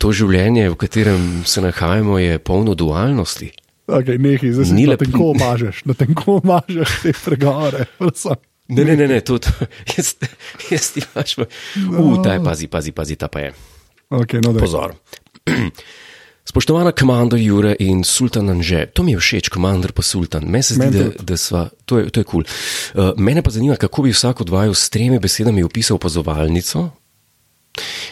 to 0.00 0.10
življenje, 0.16 0.66
v 0.72 0.78
katerem 0.80 1.26
se 1.46 1.62
nahajamo, 1.62 2.18
je 2.18 2.38
polno 2.42 2.74
dualnosti. 2.74 3.52
Okay, 3.84 4.16
nehaj, 4.16 4.54
zdaj 4.56 4.66
si 4.70 4.86
lep- 4.88 5.02
tenko 5.04 5.34
mažeš, 5.36 5.82
na 5.84 5.94
tenko 5.94 6.38
mažeš 6.42 6.98
te 7.04 7.12
pregovore. 7.24 7.86
Ne, 8.64 8.80
ne, 8.80 8.94
ne, 8.96 9.04
ne 9.04 9.18
to, 9.20 9.36
to 9.36 9.50
jaz, 9.92 10.14
jaz 10.72 10.86
ti 10.94 11.02
pač. 11.04 11.34
Uf, 11.36 12.14
ta 12.24 12.32
je, 12.32 12.40
pazi, 12.40 12.64
pazi, 12.72 12.94
pazi, 12.96 13.12
ta 13.20 13.28
pa 13.28 13.42
je. 13.42 13.50
Okay, 14.08 14.40
no, 14.40 14.54
daj. 14.56 14.62
Pozor. 14.64 14.94
Spoštovana 16.44 16.92
komandor 16.92 17.40
Jure 17.40 17.76
in 17.80 18.02
sultan 18.04 18.50
Anže, 18.52 18.86
to 18.92 19.02
mi 19.02 19.16
je 19.16 19.18
všeč, 19.18 19.48
komandor 19.48 19.92
pa 19.96 20.02
sultan. 20.04 20.44
Meni 20.44 20.62
se 20.62 20.74
zdi, 20.74 20.90
da, 20.92 21.08
da 21.16 21.36
sva, 21.40 21.70
to 21.88 21.98
je, 21.98 22.10
to 22.12 22.20
je. 22.20 22.24
Cool. 22.28 22.44
Uh, 22.44 23.16
mene 23.16 23.42
pa 23.42 23.50
zanima, 23.50 23.76
kako 23.80 24.02
bi 24.02 24.12
vsak 24.12 24.44
od 24.44 24.52
vaju 24.52 24.74
s 24.74 24.90
tremi 24.90 25.18
besedami 25.18 25.64
opisal 25.64 25.96
opazovalnico 25.96 26.90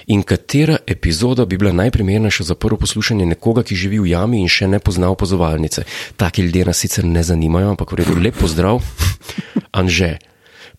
in 0.07 0.23
katera 0.23 0.77
epizoda 0.87 1.45
bi 1.45 1.59
bila 1.59 1.73
najprimernejša 1.73 2.45
za 2.45 2.55
prvo 2.55 2.77
poslušanje 2.77 3.27
nekoga, 3.27 3.63
ki 3.63 3.77
živi 3.77 4.01
v 4.01 4.11
jami 4.11 4.41
in 4.41 4.49
še 4.49 4.67
ne 4.69 4.81
pozna 4.81 5.11
opazovalnice. 5.13 5.85
Taki 6.17 6.43
ljudje 6.43 6.65
nas 6.65 6.79
sicer 6.79 7.05
ne 7.05 7.23
zanimajo, 7.23 7.77
ampak 7.77 7.93
v 7.93 8.03
redu, 8.03 8.19
lep 8.19 8.37
pozdrav, 8.41 8.83
Anže. 9.79 10.17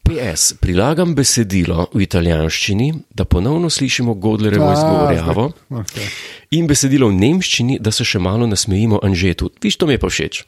PS, 0.03 0.53
prilagam 0.59 1.15
besedilo 1.15 1.87
v 1.93 2.01
italijanščini, 2.03 2.93
da 3.09 3.23
ponovno 3.25 3.69
slišimo 3.69 4.13
Godlerevo 4.13 4.67
A, 4.67 4.73
izgovorjavo. 4.73 5.45
Okej. 5.69 6.07
In 6.51 6.67
besedilo 6.67 7.07
v 7.07 7.15
nemščini, 7.15 7.77
da 7.79 7.91
se 7.91 8.03
še 8.03 8.19
malo 8.19 8.43
nasmejimo 8.47 8.99
Anžetu. 9.03 9.47
Viš, 9.63 9.77
to 9.79 9.87
mi 9.87 9.95
je 9.95 10.01
pa 10.03 10.09
všeč. 10.11 10.41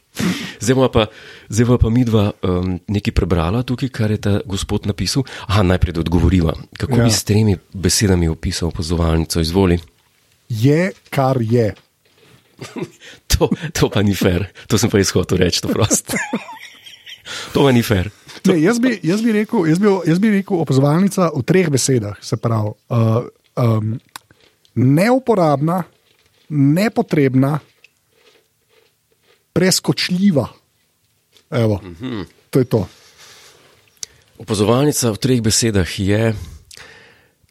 Zdaj 0.59 0.91
pa, 0.91 1.07
zdaj 1.49 1.79
pa 1.79 1.89
midva 1.89 2.25
um, 2.43 2.75
nekaj 2.87 3.15
prebrala 3.15 3.63
tukaj, 3.63 3.89
kar 3.89 4.11
je 4.11 4.19
ta 4.21 4.33
gospod 4.45 4.85
napisal. 4.85 5.23
Aha, 5.47 5.63
najprej 5.63 6.03
odgovoriva. 6.03 6.53
Kako 6.77 6.99
Ja. 6.99 7.07
bi 7.07 7.11
s 7.11 7.23
tremi 7.23 7.55
besedami 7.73 8.27
opisal 8.27 8.69
opazovalnico? 8.75 9.39
Izvoli. 9.39 9.79
Je, 10.51 10.91
kar 11.09 11.39
je. 11.41 11.71
To, 13.35 13.49
to 13.73 13.89
pa 13.91 13.99
ni 13.99 14.15
fair, 14.15 14.45
to 14.71 14.77
sem 14.79 14.87
pa 14.87 14.95
jaz 14.95 15.09
hotel 15.11 15.41
reči, 15.43 15.59
to 15.59 15.67
prost. 15.67 16.13
To 17.51 17.65
pa 17.65 17.71
ni 17.75 17.81
fair. 17.83 18.07
Ne, 18.45 18.61
jaz, 18.61 18.79
bi, 18.79 18.99
jaz, 19.03 19.21
bi 19.21 19.31
rekel, 19.31 19.65
jaz, 19.69 19.79
bi, 19.79 19.89
jaz 20.05 20.19
bi 20.19 20.31
rekel 20.37 20.59
opazovalnica 20.61 21.31
v 21.35 21.43
treh 21.43 21.69
besedah. 21.69 22.17
Se 22.21 22.37
pravi, 22.37 22.73
uh, 22.89 23.25
um, 23.55 23.95
neuporabna, 24.75 25.83
nepotrebna, 26.49 27.59
preskočljiva. 29.53 30.47
Evo, 31.51 31.79
mm 31.83 31.95
-hmm. 32.01 32.25
To 32.55 32.63
je 32.63 32.71
to. 32.71 32.87
Opazovalnica 34.39 35.11
v 35.11 35.19
treh 35.19 35.43
besedah 35.43 35.87
je 35.99 36.31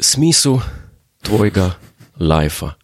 smisel 0.00 0.64
tvojega 1.20 1.76
lajfa. 2.16 2.80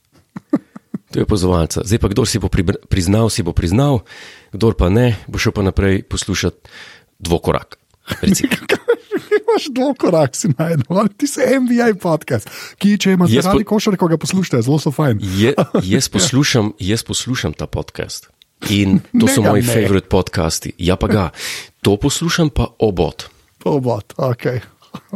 To 1.11 1.15
je 1.17 1.25
opazovalnica. 1.25 1.81
Zdaj 1.81 1.97
pa, 1.97 2.09
kdo 2.13 2.23
si 2.29 2.37
bo 2.37 2.53
priznal, 2.93 3.33
si 3.33 3.41
bo 3.41 3.57
priznal, 3.57 4.05
kdo 4.53 4.77
pa 4.77 4.93
ne, 4.93 5.17
bo 5.27 5.41
šel 5.41 5.57
pa 5.57 5.65
naprej 5.65 6.05
poslušati 6.05 6.69
dvokorak. 7.19 7.81
Imaš 9.41 9.69
dvokorak, 9.71 10.35
si 10.37 10.51
najdel, 10.59 11.09
ti 11.17 11.27
si 11.27 11.41
MBA 11.43 11.95
podcast, 12.03 12.51
ki 12.79 12.99
če 12.99 13.15
imaš 13.15 13.31
po- 13.31 13.47
radi 13.47 13.65
košarko, 13.65 14.09
ga 14.11 14.19
poslušate, 14.19 14.63
zelo 14.63 14.79
so 14.83 14.91
fajn. 14.95 15.21
Je, 15.23 15.55
jaz, 15.95 16.09
poslušam, 16.09 16.73
jaz 16.79 17.03
poslušam 17.07 17.55
ta 17.55 17.67
podcast 17.67 18.31
in 18.69 19.01
to 19.17 19.25
Ne 19.27 19.33
so 19.33 19.43
moji 19.43 19.63
ne. 19.65 19.73
favorit 19.73 20.09
podcasti. 20.13 20.73
Ja, 20.79 20.97
pa 21.01 21.09
ga. 21.09 21.25
To 21.81 21.97
poslušam 21.97 22.51
pa 22.53 22.69
obot. 22.79 23.25
Obot, 23.65 24.13
okay. 24.21 24.61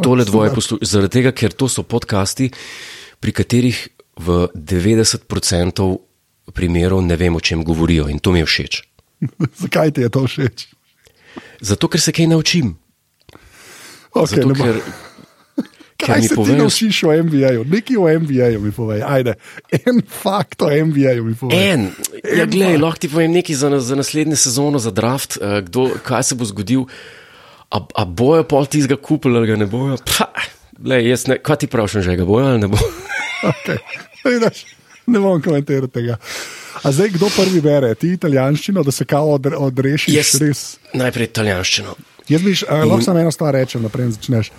Tole 0.01 0.25
dvoje 0.25 0.55
poslušam. 0.55 0.87
Zaradi 0.87 1.21
tega, 1.21 1.33
ker 1.37 1.53
to 1.53 1.69
so 1.69 1.83
podcasti, 1.85 2.49
pri 3.21 3.33
katerih 3.33 3.89
v 4.17 4.49
90% 4.55 5.29
primerov 6.55 7.03
ne 7.05 7.17
vem, 7.17 7.37
o 7.37 7.41
čem 7.41 7.65
govorijo 7.65 8.09
in 8.09 8.19
to 8.19 8.33
mi 8.33 8.41
je 8.41 8.47
všeč. 8.47 8.73
Zakaj 9.65 9.93
ti 9.93 10.01
je 10.07 10.09
to 10.09 10.25
všeč? 10.25 10.69
Zato, 11.65 11.89
ker 11.89 12.01
se 12.01 12.13
kaj 12.13 12.29
naučim. 12.31 12.75
Okay, 14.13 14.37
Zato, 14.37 14.55
ker, 14.61 14.79
Kaj 15.97 16.19
ker 16.19 16.23
se 16.23 16.29
ti 16.29 16.37
poveš, 16.37 16.59
naučiš 16.59 16.97
o 17.09 17.13
MBA-ju? 17.25 17.65
Nekaj 17.71 17.97
o 17.97 18.07
MBA-ju 18.21 18.61
mi 18.61 18.73
povej. 18.75 19.03
Ajde, 19.07 19.35
en 19.89 20.03
fakt 20.05 20.63
o 20.63 20.69
MBA-ju 20.69 21.25
mi 21.25 21.35
povej. 21.35 21.73
En, 21.73 21.87
ja, 22.21 22.45
En 22.45 22.51
glej, 22.51 22.75
fakt. 22.75 22.83
lahko 22.83 23.01
ti 23.01 23.09
povem 23.09 23.33
nekaj 23.39 23.57
za, 23.57 23.71
za 23.81 23.97
naslednjo 23.97 24.37
sezono, 24.37 24.79
za 24.79 24.91
draft, 24.91 25.39
eh, 25.41 25.63
kdo, 25.65 25.89
kaj 26.05 26.23
se 26.31 26.35
bo 26.35 26.45
zgodil. 26.45 26.85
A, 27.71 27.81
a 27.81 28.05
bojo 28.05 28.45
pol 28.47 28.69
tistega 28.71 29.01
kupili 29.01 29.39
ali 29.41 29.49
ga 29.49 29.57
ne 29.57 29.67
bojo? 29.67 29.97
Pa, 30.05 30.29
glej, 30.79 31.09
jaz 31.09 31.27
ne, 31.31 31.39
kaj 31.43 31.65
ti 31.65 31.67
praviš, 31.67 32.05
že 32.05 32.17
ga 32.21 32.27
bojo 32.29 32.53
ali 32.53 32.61
ne 32.67 32.69
bojo? 32.69 32.93
Okay. 33.45 33.77
Ne 35.05 35.21
bom 35.21 35.37
komentiral 35.45 35.91
tega. 35.93 36.15
A 36.85 36.93
zdaj, 36.93 37.15
kdo 37.17 37.31
prvi 37.33 37.61
bere? 37.65 37.95
Ti 37.97 38.11
italijanščino, 38.13 38.83
da 38.85 38.93
se 38.93 39.07
kao 39.09 39.31
odre, 39.33 39.57
odrešiš 39.57 40.15
Jaz, 40.15 40.35
res. 40.43 40.65
najprej 40.93 41.31
italijanščino. 41.31 41.95
Jaz 42.29 42.43
bi, 42.45 42.53
uh, 42.53 42.85
lahko 42.85 43.01
samo 43.05 43.21
eno 43.21 43.33
stvar 43.33 43.55
rečem, 43.57 43.83
naprej 43.85 44.11
začneš. 44.19 44.51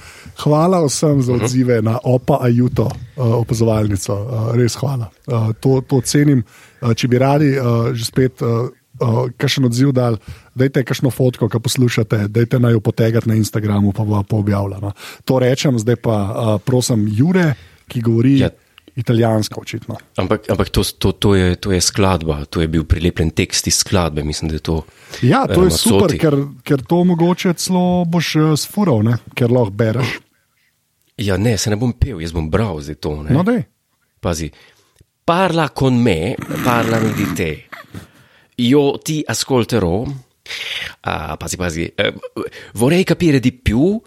Hvala 0.41 0.79
vsem 0.85 1.21
za 1.21 1.33
odzive 1.37 1.77
na 1.85 1.99
Opa 2.03 2.39
Ajuto 2.41 2.87
uh, 2.89 3.35
opazovalnico, 3.43 4.17
uh, 4.17 4.49
res 4.57 4.73
hvala. 4.81 5.11
Uh, 5.27 5.53
to, 5.61 5.83
to 5.85 6.01
cenim. 6.01 6.41
Uh, 6.81 6.95
če 6.97 7.09
bi 7.13 7.21
radi 7.21 7.53
uh, 7.57 7.93
že 7.93 8.09
spet 8.09 8.41
uh, 8.41 8.73
uh, 8.73 9.21
kakšen 9.37 9.69
odziv 9.69 9.93
dal, 9.93 10.17
dajte 10.57 10.81
kakšno 10.81 11.13
fotko, 11.13 11.49
ki 11.49 11.61
poslušate, 11.61 12.25
dajte 12.33 12.61
naj 12.61 12.77
jo 12.77 12.81
potegati 12.81 13.29
na 13.29 13.37
Instagramu, 13.37 13.93
pa 13.93 14.01
bo 14.01 14.25
pa 14.25 14.41
objavljeno. 14.41 14.93
To 15.29 15.39
rečem, 15.41 15.77
zdaj 15.77 16.01
pa 16.01 16.17
uh, 16.25 16.53
prosim 16.61 17.05
Jure, 17.05 17.53
ki 17.85 18.01
govori 18.01 18.39
ja. 18.41 18.49
Ja. 18.95 19.01
italijansko 19.01 19.61
očitno. 19.61 19.97
Ampak, 20.17 20.49
ampak 20.49 20.69
to, 20.69 20.83
to, 20.83 21.11
to, 21.11 21.35
je, 21.35 21.55
to 21.55 21.71
je 21.71 21.81
skladba, 21.81 22.45
to 22.45 22.61
je 22.61 22.67
bil 22.67 22.83
prilepljen 22.87 23.29
tekst 23.35 23.67
iz 23.67 23.75
skladbe. 23.83 24.23
Mislim, 24.23 24.49
da 24.49 24.55
je 24.55 24.59
to. 24.63 24.85
Ja, 25.21 25.45
to 25.47 25.51
je 25.51 25.69
Ramazzoti. 25.69 25.89
super, 25.89 26.17
ker, 26.17 26.37
ker 26.63 26.81
to 26.87 27.03
mogoče 27.03 27.53
celo 27.59 28.05
boš 28.05 28.35
uh, 28.35 28.53
sfural, 28.55 29.03
ne? 29.03 29.17
ker 29.35 29.51
lahko 29.51 29.71
bereš. 29.75 30.19
Ja, 31.17 31.37
ne, 31.37 31.57
se 31.57 31.69
ne 31.69 31.75
bom 31.79 31.93
pel, 31.93 32.21
jaz 32.23 32.31
bom 32.35 32.49
bral 32.51 32.79
zdaj 32.83 32.95
to. 33.03 33.23
Ne? 33.23 33.35
No, 33.35 33.43
dej. 33.43 33.63
Pazi, 34.19 34.49
parla 35.25 35.69
con 35.69 35.95
me, 35.99 36.35
parlami 36.63 37.13
di 37.13 37.27
te. 37.35 37.51
Io 38.63 38.97
ti 39.03 39.21
ascolterò. 39.27 40.03
Ah, 41.01 41.35
pasi, 41.37 41.57
pasi. 41.57 41.85
eh, 41.95 42.13
vorrei 42.73 43.03
capire 43.03 43.39
di 43.39 43.51
più 43.51 43.99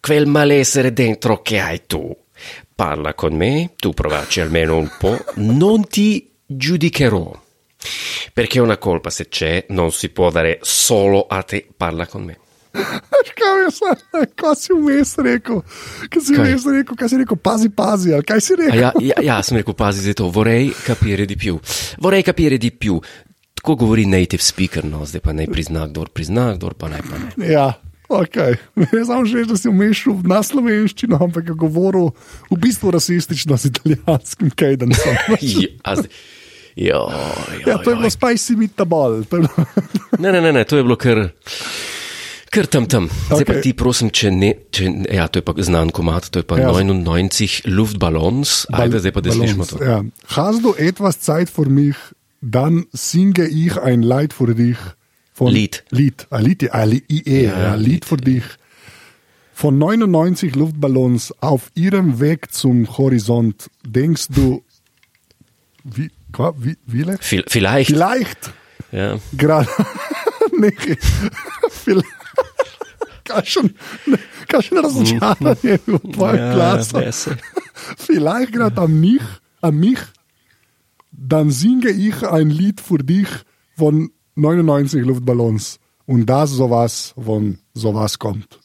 quel 0.00 0.26
malessere 0.26 0.92
dentro 0.92 1.42
che 1.42 1.58
hai 1.60 1.82
tu. 1.86 2.10
Parla 2.76 3.14
con 3.14 3.32
me, 3.34 3.72
tu 3.76 3.94
provaci 3.94 4.40
almeno 4.40 4.76
un 4.76 4.90
po', 4.98 5.16
non 5.36 5.86
ti 5.88 6.30
giudicherò. 6.44 7.42
Perché 8.34 8.58
una 8.60 8.76
colpa 8.76 9.08
se 9.08 9.28
c'è 9.28 9.64
non 9.70 9.90
si 9.92 10.10
può 10.10 10.30
dare 10.30 10.58
solo 10.60 11.26
a 11.26 11.42
te, 11.42 11.66
parla 11.74 12.06
con 12.06 12.24
me. 12.24 12.38
Zdaj, 12.76 14.26
kaj 14.36 14.54
si 14.60 14.74
vmes 14.76 15.14
rekel? 15.24 15.62
Kaj 16.12 16.20
si 16.20 16.34
Kaj? 16.36 16.44
vmes 16.44 16.66
rekel, 16.68 16.96
kaj 17.00 17.08
si 17.08 17.16
rekel, 17.16 17.38
pazi, 17.40 17.70
pazi, 17.72 18.12
ali 18.12 18.28
kaj 18.28 18.40
si 18.44 18.54
rekel? 18.60 18.78
ja, 18.78 18.92
ja, 19.00 19.16
ja, 19.24 19.38
sem 19.42 19.56
rekel, 19.56 19.72
pazi 19.74 20.04
zdaj 20.04 20.18
to, 20.20 20.28
vorrei 20.30 20.68
capire 20.84 21.24
di 21.24 21.36
più. 21.36 21.56
Vorrei 21.96 22.22
capire 22.22 22.58
di 22.58 22.70
più. 22.72 23.00
Tako 23.56 23.74
govori 23.74 24.04
native 24.04 24.42
speaker, 24.42 24.84
no, 24.84 25.06
zdaj 25.08 25.24
pa 25.24 25.32
naj 25.32 25.48
prizna, 25.48 25.88
kdo 25.88 26.04
prizna, 26.12 26.52
kdo 26.60 26.76
pa 26.76 26.92
naj 26.92 27.02
pa 27.08 27.16
ne. 27.16 27.32
Ja, 27.48 27.72
ok. 28.08 28.36
Ne 28.92 29.04
samo 29.04 29.24
že, 29.24 29.44
da 29.44 29.56
si 29.56 29.68
vmešal 29.68 30.22
na 30.24 30.42
slovenščino, 30.42 31.18
ampak 31.20 31.48
je 31.48 31.54
govoril 31.58 32.12
v 32.50 32.56
bistvu 32.58 32.90
rasistično 32.90 33.56
z 33.56 33.72
italijanskim 33.72 34.50
kajdencem. 34.54 35.16
Ja, 35.86 35.96
Jo, 36.76 37.08
jo, 37.64 37.72
Ja, 37.72 37.78
to 37.80 37.90
je 37.90 37.96
bilo 37.96 38.10
spicy 38.10 38.52
je 38.52 38.68
bilo- 38.76 39.48
Ne, 40.22 40.32
ne, 40.32 40.40
ne, 40.40 40.52
ne, 40.52 40.64
to 40.64 40.76
je 40.76 40.82
bilo 40.84 40.96
kar. 40.96 41.32
Kar 42.50 42.66
tam 42.66 42.86
tam. 42.86 43.08
Zdaj 43.26 43.40
okay. 43.40 43.44
pa 43.46 43.60
ti 43.60 43.72
prosim, 43.72 44.10
če 44.10 44.30
ne, 44.30 44.52
če, 44.70 44.84
ja, 45.12 45.26
to 45.28 45.40
je 45.40 45.44
pa 45.44 45.52
znan 45.56 45.90
komat, 45.90 46.28
to 46.30 46.40
je 46.40 46.46
pa 46.46 46.60
Ja. 46.60 46.68
ja. 46.68 46.84
99 46.84 47.66
Luftballons, 47.66 48.66
ajde 48.72 49.00
zdaj 49.00 49.12
pa 49.12 49.20
da 49.20 49.32
slišimo 49.32 49.64
to. 49.66 49.80
Ja. 49.80 50.04
Hast 50.36 50.62
du 50.62 50.76
etwas 50.78 51.20
Zeit 51.20 51.50
für 51.50 51.68
mich, 51.68 51.96
dann 52.40 52.84
singe 52.92 53.48
ich 53.48 53.76
ein 53.80 54.02
Lied 54.02 54.32
für 54.32 54.54
dich. 54.54 54.76
Von 55.36 55.52
Lied. 55.52 55.84
Lied. 55.90 56.26
Ein 56.30 56.44
Lied, 56.44 56.70
ein 56.72 56.88
Lied, 56.88 57.04
ja, 57.10 57.32
Ja, 57.34 57.58
ja, 57.60 57.74
Lied 57.74 57.86
Lied, 57.88 58.04
für 58.06 58.16
dich. 58.16 58.44
Von 59.52 59.76
99 59.78 60.54
Luftballons 60.56 61.32
auf 61.40 61.70
ihrem 61.74 62.20
Weg 62.20 62.52
zum 62.52 62.86
Horizont 62.96 63.68
denkst 63.84 64.28
du, 64.30 64.62
wie, 65.84 66.10
wie, 66.58 66.76
wie 66.86 67.04
Vielleicht. 67.20 67.86
Vielleicht 67.92 68.50
Ja. 68.92 69.18
gerade 69.36 69.68
nicht. 70.58 70.98
Vielleicht. 71.70 72.16
Kaj 73.24 73.44
schon, 73.44 73.70
kaj 74.48 74.62
schon 74.62 74.78
razočaranje 74.78 75.78
v 75.84 75.98
tvojem 76.14 76.36
Ja, 76.38 76.52
glasu. 76.54 76.96
besser. 77.00 77.36
Vielleicht 77.98 78.52
gerade 78.52 78.80
an 78.80 79.00
mich, 79.00 79.22
an 79.60 79.74
mich, 79.76 79.98
dann 81.10 81.50
singe 81.50 81.90
ich 81.90 82.22
ein 82.22 82.50
Lied 82.50 82.80
für 82.80 82.98
dich 82.98 83.28
von 83.76 84.10
99 84.36 85.06
Luftballons. 85.06 85.78
Und 86.06 86.26
das 86.26 86.50
sowas, 86.54 87.12
von 87.16 87.58
sowas 87.74 88.18
kommt. 88.18 88.60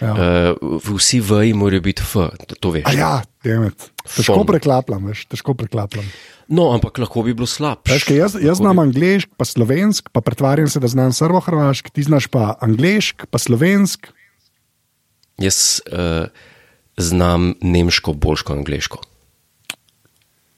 Ja. 0.00 0.14
Uh, 0.54 0.78
vsi 0.82 1.20
veji 1.20 1.54
morajo 1.54 1.82
biti 1.84 2.02
F, 2.02 2.14
to, 2.46 2.54
to 2.58 2.70
veš. 2.74 2.86
A 2.88 2.92
ja, 2.94 3.10
demet. 3.44 3.90
Težko 4.06 4.42
preklapljam, 4.48 5.10
veš, 5.10 5.26
težko 5.30 5.54
preklapljam. 5.58 6.06
No, 6.50 6.70
ampak 6.74 6.98
lahko 6.98 7.22
bi 7.26 7.34
bilo 7.36 7.46
slabše. 7.46 7.92
Veš, 7.92 8.06
jaz, 8.14 8.38
jaz 8.42 8.58
znam 8.58 8.80
angliški, 8.82 9.30
pa 9.38 9.46
slovenski, 9.46 10.10
pa 10.12 10.22
pretvarjam 10.24 10.70
se, 10.70 10.82
da 10.82 10.90
znam 10.90 11.12
srbo-hrvaški, 11.14 11.92
ti 11.94 12.06
znaš 12.06 12.30
pa 12.32 12.54
angliški, 12.64 13.28
pa 13.30 13.38
slovenski. 13.38 14.10
Jaz 15.40 15.78
uh, 15.90 16.26
znam 16.98 17.54
nemško, 17.60 18.16
boljšo 18.18 18.56
angliško. 18.58 19.04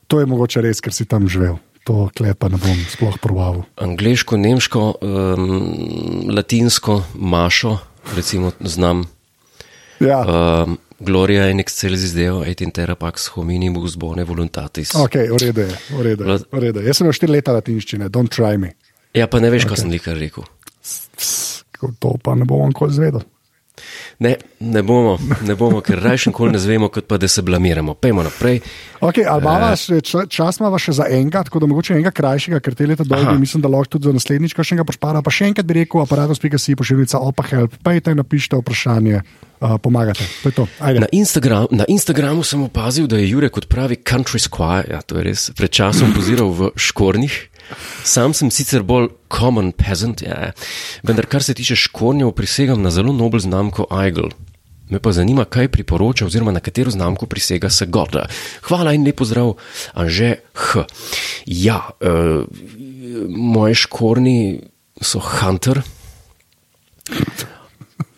To 0.09 0.21
je 0.21 0.29
mogoče 0.29 0.65
res, 0.65 0.81
ker 0.85 0.93
si 0.93 1.09
tam 1.09 1.29
živel. 1.29 1.61
To 1.89 2.07
klepa 2.15 2.47
ne 2.53 2.61
bom 2.63 2.79
sploh 2.87 3.17
proval. 3.19 3.65
Angliško, 3.83 4.37
nemško, 4.39 4.83
um, 5.03 6.29
latinsko, 6.31 7.03
mašo, 7.15 7.79
recimo, 8.15 8.53
znam. 8.61 9.05
Ja. 10.01 10.23
Um, 10.23 10.79
Gloria 11.03 11.49
in 11.51 11.59
excelsis 11.59 12.13
deo 12.15 12.45
et 12.47 12.61
intera 12.63 12.95
pax 12.95 13.27
hominibus 13.35 13.97
bone 13.99 14.23
voluntatis. 14.25 14.95
Ok, 14.95 15.17
v 15.35 15.41
redu 15.43 15.65
je. 15.67 15.79
v 15.91 16.05
redu 16.07 16.29
je, 16.29 16.39
v 16.53 16.63
redu 16.63 16.79
je. 16.79 16.87
Jaz 16.87 17.01
sem 17.01 17.07
imel 17.09 17.17
štiri 17.19 17.35
leta 17.35 17.55
latinščine, 17.57 18.07
don't 18.13 18.31
try 18.31 18.55
me. 18.55 18.77
Ja, 19.17 19.27
pa 19.27 19.43
ne 19.43 19.51
veš, 19.51 19.67
kaj 19.67 19.83
sem 19.83 19.91
likar 19.91 20.15
rekel. 20.15 20.47
To 21.99 22.15
pa 22.23 22.37
ne 22.39 22.47
bom 22.47 22.63
nikoli 22.71 22.95
zvedel. 22.95 23.27
Ne, 24.23 24.32
ne 24.63 24.83
bomo, 24.83 25.19
ne 25.43 25.55
bomo 25.55 25.81
ker 25.85 26.01
rajš 26.03 26.27
nikoli 26.31 26.53
ne 26.53 26.61
zvemo, 26.63 26.89
kot 26.89 27.07
pa 27.11 27.19
da 27.19 27.29
se 27.29 27.43
blamiramo. 27.43 27.95
Pejmo 27.95 28.23
naprej. 28.23 28.61
Okay, 29.03 29.27
še 29.77 29.99
ča- 30.01 30.27
čas, 30.31 30.61
imamo 30.61 30.79
še 30.79 30.95
za 30.95 31.07
enega, 31.11 31.43
tako 31.43 31.59
da 31.59 31.67
mogoče 31.67 31.97
enega 31.97 32.13
krajšega, 32.15 32.61
ker 32.63 32.75
te 32.79 32.87
leta 32.87 33.05
dolgo, 33.05 33.35
mislim, 33.39 33.63
da 33.63 33.69
lahko 33.69 33.99
tudi 33.99 34.07
za 34.07 34.15
naslednjič 34.15 34.55
kakšnega 34.55 34.87
pošpara. 34.87 35.23
Pa 35.23 35.31
še 35.35 35.51
enkrat 35.51 35.67
bi 35.67 35.83
rekel, 35.83 36.05
aparatus.si 36.05 36.77
pošiljka 36.79 37.19
opa 37.19 37.43
help, 37.51 37.75
pejte 37.83 38.15
in 38.15 38.23
napišite 38.23 38.61
vprašanje, 38.63 39.23
uh, 39.23 39.75
pomagate. 39.83 40.23
To 40.43 40.53
je 40.53 40.55
to. 40.55 40.67
Ajde. 40.79 41.03
Na, 41.03 41.09
Instagram, 41.11 41.67
na 41.75 41.89
Instagramu 41.89 42.47
sem 42.47 42.63
opazil, 42.63 43.11
da 43.11 43.19
je 43.19 43.27
Jurek 43.33 43.59
kot 43.59 43.67
pravi 43.67 43.99
country 43.99 44.39
squire, 44.39 44.87
ja, 44.95 45.03
to 45.03 45.19
je 45.19 45.27
res, 45.27 45.51
pred 45.59 45.71
časom 45.73 46.15
poziral 46.15 46.55
v 46.55 46.71
škornjih. 46.79 47.51
Sam 48.05 48.35
sem 48.37 48.51
sicer 48.53 48.83
bolj 48.87 49.11
common 49.33 49.73
peasant, 49.73 50.23
ja, 50.23 50.53
vendar 51.07 51.27
kar 51.27 51.43
se 51.43 51.55
tiče 51.57 51.79
škornjev, 51.89 52.35
prisegam 52.37 52.83
na 52.83 52.91
zelo 52.95 53.15
nobel 53.17 53.41
znamko 53.43 53.89
Eagle. 53.91 54.31
Me 54.91 54.99
pa 54.99 55.13
zanima, 55.13 55.45
kaj 55.45 55.69
priporoča, 55.69 56.27
oziroma 56.27 56.53
na 56.53 56.61
katero 56.61 56.91
znamko 56.91 57.27
prisega 57.27 57.71
se 57.71 57.87
Gorda. 57.87 58.27
Hvala 58.63 58.93
in 58.93 59.05
lepo 59.07 59.25
zdrav, 59.25 59.55
Anže 59.95 60.35
H. 60.55 60.85
Ja, 61.47 61.79
uh, 62.01 62.45
moji 63.29 63.75
škorni 63.75 64.61
so 65.01 65.21
Hunter, 65.21 65.81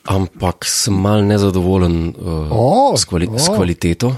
ampak 0.05 0.65
sem 0.69 0.95
mal 0.95 1.25
nezadovoljen 1.25 2.09
uh, 2.09 2.49
O, 2.51 2.97
s, 2.97 3.05
kvali 3.05 3.29
o. 3.31 3.39
s 3.39 3.49
kvaliteto. 3.49 4.17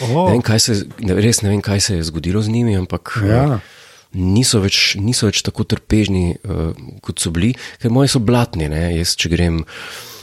Oh, 0.00 0.30
Ne 0.30 0.38
vem, 0.38 0.58
se, 0.58 0.86
ne, 0.98 1.14
res 1.20 1.42
ne 1.42 1.50
vem, 1.50 1.60
kaj 1.60 1.80
se 1.80 1.96
je 1.96 2.06
zgodilo 2.08 2.42
z 2.42 2.48
njimi, 2.48 2.76
ampak 2.76 3.18
Ja. 3.26 3.34
ja. 3.34 3.58
Niso, 4.14 4.60
več, 4.62 4.94
niso 4.98 5.26
več 5.28 5.42
tako 5.46 5.64
trpežni, 5.68 6.36
uh, 6.46 6.72
kot 7.02 7.18
so 7.22 7.30
bili, 7.34 7.52
ker 7.82 7.90
moji 7.90 8.08
so 8.08 8.20
blatni. 8.22 8.68
Ne? 8.70 8.96
Jaz, 8.98 9.14
če 9.18 9.28
grem 9.32 9.60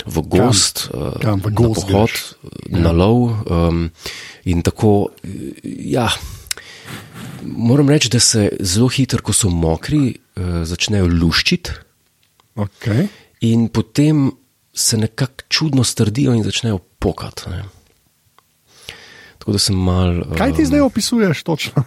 v 0.08 0.24
gost, 0.26 0.88
uh, 0.96 1.14
Kam? 1.22 1.40
V 1.44 1.52
na 1.52 1.56
gozd 1.56 1.86
pohod, 1.86 2.10
greš? 2.10 2.24
na 2.72 2.92
lov 2.92 3.36
um, 3.46 3.90
in 4.46 4.64
tako. 4.66 5.12
eh, 5.24 5.60
Ja, 5.92 6.08
moram 7.44 7.90
reči, 7.90 8.10
da 8.10 8.20
se 8.20 8.50
zelo 8.60 8.88
hitro, 8.88 9.22
ko 9.22 9.34
so 9.34 9.50
mokri, 9.50 10.16
uh, 10.38 10.62
začnejo 10.64 11.08
luščiti. 11.08 11.72
okay. 12.56 13.08
In 13.42 13.68
potem 13.70 14.32
se 14.74 14.98
nekako 14.98 15.44
čudno 15.50 15.84
strdijo 15.84 16.34
in 16.34 16.44
začnejo 16.44 16.78
pokati. 17.00 17.44
Tako 19.38 19.52
da 19.52 19.60
sem 19.60 19.76
mal. 19.76 20.22
Kaj 20.38 20.54
ti 20.54 20.66
zdaj 20.66 20.80
opisuješ 20.82 21.44
točno? 21.44 21.84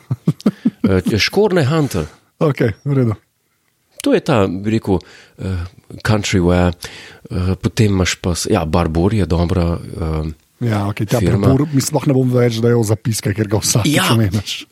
Uh, 0.85 1.19
škorne 1.19 1.65
Hunter. 1.65 2.07
okay, 2.39 2.73
v 2.85 2.93
redu. 2.93 3.15
To 4.05 4.13
je 4.13 4.21
ta, 4.21 4.45
bi 4.47 4.71
rekel, 4.71 5.01
uh, 5.01 5.65
country 6.05 6.41
wear, 6.41 6.75
uh, 7.31 7.55
potem 7.57 7.93
imaš 7.93 8.15
pa, 8.21 8.35
ja, 8.51 8.65
Barbor 8.65 9.15
je 9.15 9.27
dobra. 9.27 9.79
Uh, 9.81 10.27
Ja, 10.61 10.87
okay, 10.89 11.05
ta 11.05 11.19
Firma. 11.21 11.49
prepor, 11.51 11.67
mislim, 11.73 12.01
ne 12.07 12.15
bom 12.15 12.31
več 12.31 12.57
dajal 12.63 12.85
zapiske, 12.87 13.35
ker 13.37 13.49
ga 13.49 13.59
vsak 13.61 13.85
ja, 13.91 14.07
omenjaš. 14.15 14.65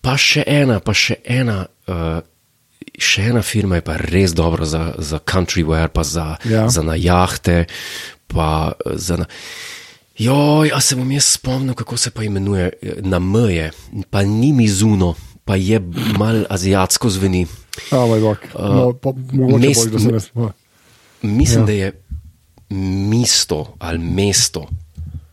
pa 0.00 0.14
še 0.16 0.44
ena, 0.46 0.78
pa 0.80 0.94
še 0.94 1.18
ena. 1.24 1.66
Uh, 1.88 2.20
Še 2.94 3.24
ena 3.32 3.40
firma 3.42 3.80
je 3.80 3.82
pa 3.82 3.96
res 3.98 4.30
dobra 4.36 4.62
za, 4.68 4.94
za 5.02 5.18
country 5.18 5.64
wear, 5.66 5.88
pa 5.90 6.04
za, 6.06 6.36
Ja. 6.46 6.68
za 6.70 6.78
na 6.82 6.94
jahte. 6.94 7.64
Pa 8.30 8.70
eh, 8.70 8.94
za 8.94 9.16
na... 9.18 9.26
Joj, 10.14 10.70
a 10.70 10.78
se 10.80 10.94
bom 10.94 11.10
jaz 11.10 11.24
spomnil, 11.34 11.74
kako 11.74 11.96
se 11.98 12.10
pa 12.10 12.22
imenuje, 12.22 12.70
eh, 12.72 13.00
na 13.02 13.18
meje, 13.18 13.72
pa 14.10 14.22
ni 14.22 14.52
mizuno, 14.52 15.14
pa 15.44 15.56
je 15.56 15.80
mal 16.18 16.44
azijatsko 16.50 17.10
zveni. 17.10 17.46
Oh. 18.54 18.74
No, 18.74 18.92
pa, 18.92 19.10
mest- 19.12 19.90
boš, 19.90 19.92
da 19.92 20.20
spomnim. 20.20 20.52
Mislim, 21.22 21.58
Ja. 21.58 21.62
ja. 21.62 21.66
da 21.66 21.72
je 21.72 22.02
mesto 23.10 23.74
ali 23.78 23.98
mesto. 23.98 24.66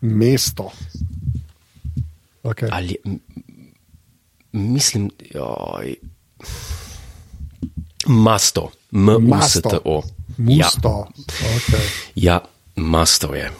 Mesto. 0.01 0.71
Okay. 2.43 2.67
Ali, 2.71 2.95
mislim, 4.51 5.09
joj, 5.33 5.95
masto, 8.07 8.71
M-U-S-T-O. 8.91 10.01
Ja, 10.37 10.65
Musto. 10.65 11.07
Okay. 11.39 11.85
ja, 12.15 12.39
masto 12.75 13.33
je. 13.35 13.51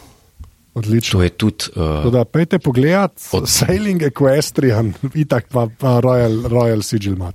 Odlično. 0.74 1.18
To 1.18 1.22
je 1.22 1.28
tudi. 1.30 1.64
Uh, 1.76 2.12
Da, 2.12 2.24
pejte 2.24 2.58
pogledat, 2.58 3.12
Od- 3.32 3.48
Sailing 3.48 4.02
Equestrian, 4.02 4.92
itak 5.14 5.48
pa, 5.48 5.66
pa 5.68 6.00
Royal, 6.00 6.48
Royal 6.48 6.82
Sigil 6.82 7.12
ima. 7.12 7.32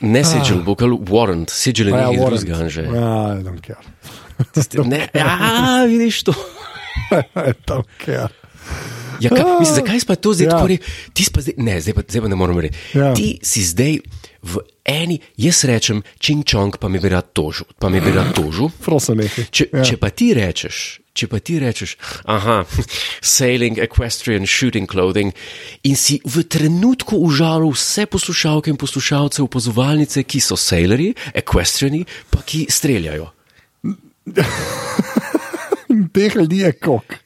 ne 0.00 0.24
sigil, 0.24 0.62
bo 0.64 0.74
kar 0.74 0.88
warrant, 0.88 1.50
sigil 1.50 1.88
je 1.88 1.94
Ah, 1.94 1.98
ja, 1.98 2.10
nekaj 2.10 2.26
drugega 2.30 2.68
že. 2.68 2.82
Ja, 2.82 3.36
I 3.36 3.42
don't 3.44 3.60
care. 3.60 3.84
Ne, 4.84 5.08
ja, 5.14 5.84
vidiš 5.84 6.22
to. 6.22 6.32
Don't 7.68 7.90
care. 8.00 8.28
Ja, 9.20 9.28
kaj, 9.28 9.44
mislim, 9.60 9.76
zakaj 9.76 10.00
pa 10.06 10.14
to 10.14 10.32
zdaj 10.32 10.46
Ja. 10.46 10.50
tako 10.50 10.66
rekel? 10.66 10.86
Ti 11.12 11.24
pa 11.34 11.40
zdaj, 11.40 11.54
ne, 11.58 11.80
zdaj 11.80 11.94
pa, 11.94 12.02
zdaj 12.08 12.22
pa 12.22 12.28
ne 12.28 12.36
morem 12.36 12.58
reči. 12.58 12.78
Ja. 12.94 13.12
Ti 13.14 13.38
si 13.42 13.60
zdaj 13.60 13.98
v 14.42 14.52
eni, 14.84 15.20
jaz 15.36 15.64
rečem, 15.64 16.00
čing 16.18 16.40
čong, 16.44 16.80
pa 16.80 16.88
mi 16.88 16.96
bi 16.98 17.08
rad 17.08 17.32
tožil, 17.32 17.68
pa 17.76 17.88
mi 17.88 18.00
bi 18.00 18.12
rad 18.12 18.32
tožil. 18.32 18.72
Prosim, 18.80 19.20
nekaj. 19.20 19.44
Če, 19.52 19.68
ja. 19.72 19.84
če 19.84 19.96
pa 20.00 20.08
ti 20.08 20.32
rečeš, 20.32 20.99
če 21.20 21.28
pa 21.30 21.40
ti 21.44 21.58
rečeš, 21.60 21.96
aha, 22.30 22.62
sailing, 23.20 23.80
equestrian, 23.82 24.46
shooting 24.48 24.88
clothing, 24.90 25.34
in 25.84 25.98
si 25.98 26.20
v 26.24 26.44
trenutku 26.48 27.18
užalil 27.20 27.72
vse 27.74 28.06
poslušalke 28.10 28.72
in 28.72 28.80
poslušalce 28.80 29.44
opazovalnice, 29.44 30.24
ki 30.24 30.40
so 30.44 30.58
sailori, 30.58 31.12
equestriani, 31.36 32.04
pa 32.32 32.42
ki 32.46 32.66
streljajo. 32.72 33.30
In 35.90 36.06
teh 36.14 36.36
ljudi 36.36 36.64
je 36.64 36.72
kok. 36.78 37.18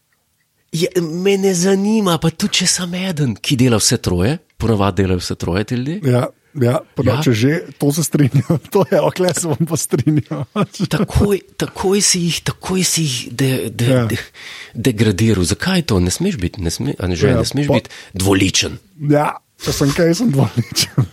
Je, 0.75 0.89
me 1.01 1.37
ne 1.39 1.53
zanima, 1.55 2.17
pa 2.19 2.33
tudi 2.35 2.65
če 2.65 2.67
sem 2.67 2.95
eden, 2.99 3.37
ki 3.39 3.59
dela 3.61 3.79
vse 3.79 4.01
troje, 4.03 4.39
ponavadi 4.59 5.05
delajo 5.05 5.23
vse 5.23 5.37
troje 5.39 5.69
ti 5.71 5.79
ljudje. 5.79 6.01
Ja, 6.11 6.25
ja, 6.57 6.81
ja. 6.81 7.15
Če 7.19 7.33
že 7.33 7.51
to 7.75 7.91
se 7.91 8.03
strinjam, 8.03 8.59
to 8.73 8.85
je 8.87 9.01
okle 9.01 9.31
se 9.31 9.47
bom 9.47 9.67
pa 9.67 9.77
strinjal. 9.77 10.45
Takoj, 10.89 11.41
takoj 11.57 11.99
si 12.01 12.21
jih, 12.23 12.41
takoj 12.45 12.83
si 12.83 13.03
jih 13.03 13.17
de, 13.33 13.51
de, 13.71 13.87
Ja. 13.87 14.05
de, 14.05 14.19
degradiral. 14.75 15.45
Zakaj 15.45 15.83
to? 15.85 15.99
Ne 15.99 16.11
smeš 16.11 16.37
biti, 16.37 16.61
ne, 16.61 16.71
sme, 16.71 16.95
ne, 16.95 17.15
že, 17.15 17.29
Ja, 17.29 17.39
ne 17.39 17.45
smeš 17.45 17.67
pa- 17.67 17.75
biti 17.75 17.91
dvoličen. 18.15 18.79
Ja, 19.05 19.33
če 19.57 19.73
sem 19.73 19.91
kaj, 19.91 20.15
sem 20.15 20.31
dvoličen. 20.31 21.11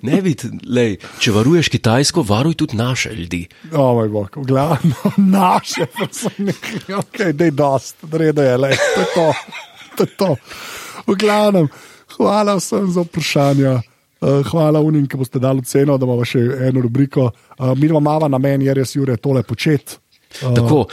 Ne 0.00 0.18
biti, 0.18 0.48
lej, 0.64 0.96
če 1.20 1.30
varuješ 1.30 1.68
Kitajsko, 1.68 2.22
varuj 2.22 2.56
tudi 2.56 2.74
naše 2.74 3.12
ljudi. 3.12 3.44
O 3.70 3.92
moj 3.94 4.08
bog, 4.08 4.34
v 4.34 4.46
glavnem 4.48 4.94
naše, 5.20 5.86
pa 5.86 6.08
so 6.08 6.32
nekaj, 6.38 6.96
ok, 6.96 7.18
dej 7.30 7.52
dost, 7.52 8.00
reda 8.10 8.42
je, 8.42 8.56
lej, 8.58 8.74
to 8.74 9.00
je 9.00 9.08
to. 9.14 9.26
to, 9.92 10.02
je 10.02 10.12
to. 10.16 10.30
V 11.06 11.14
glavnem, 11.14 11.68
hvala 12.16 12.56
vsem 12.56 12.88
za 12.88 13.04
vprašanja. 13.04 13.74
Uh, 14.20 14.42
hvala 14.50 14.82
unim, 14.84 15.06
ki 15.08 15.16
boste 15.16 15.40
dali 15.40 15.64
ceno, 15.64 15.96
da 15.96 16.04
imamo 16.04 16.24
še 16.28 16.42
eno 16.68 16.82
rubriko. 16.84 17.30
Uh, 17.56 17.72
mi 17.78 17.88
imamo 17.88 18.28
na 18.28 18.38
meni, 18.38 18.68
je 18.68 18.74
res, 18.76 18.94
Jure, 18.96 19.16
tole 19.16 19.42
počet. 19.42 19.96
Uh, 20.42 20.52
Tako. 20.54 20.86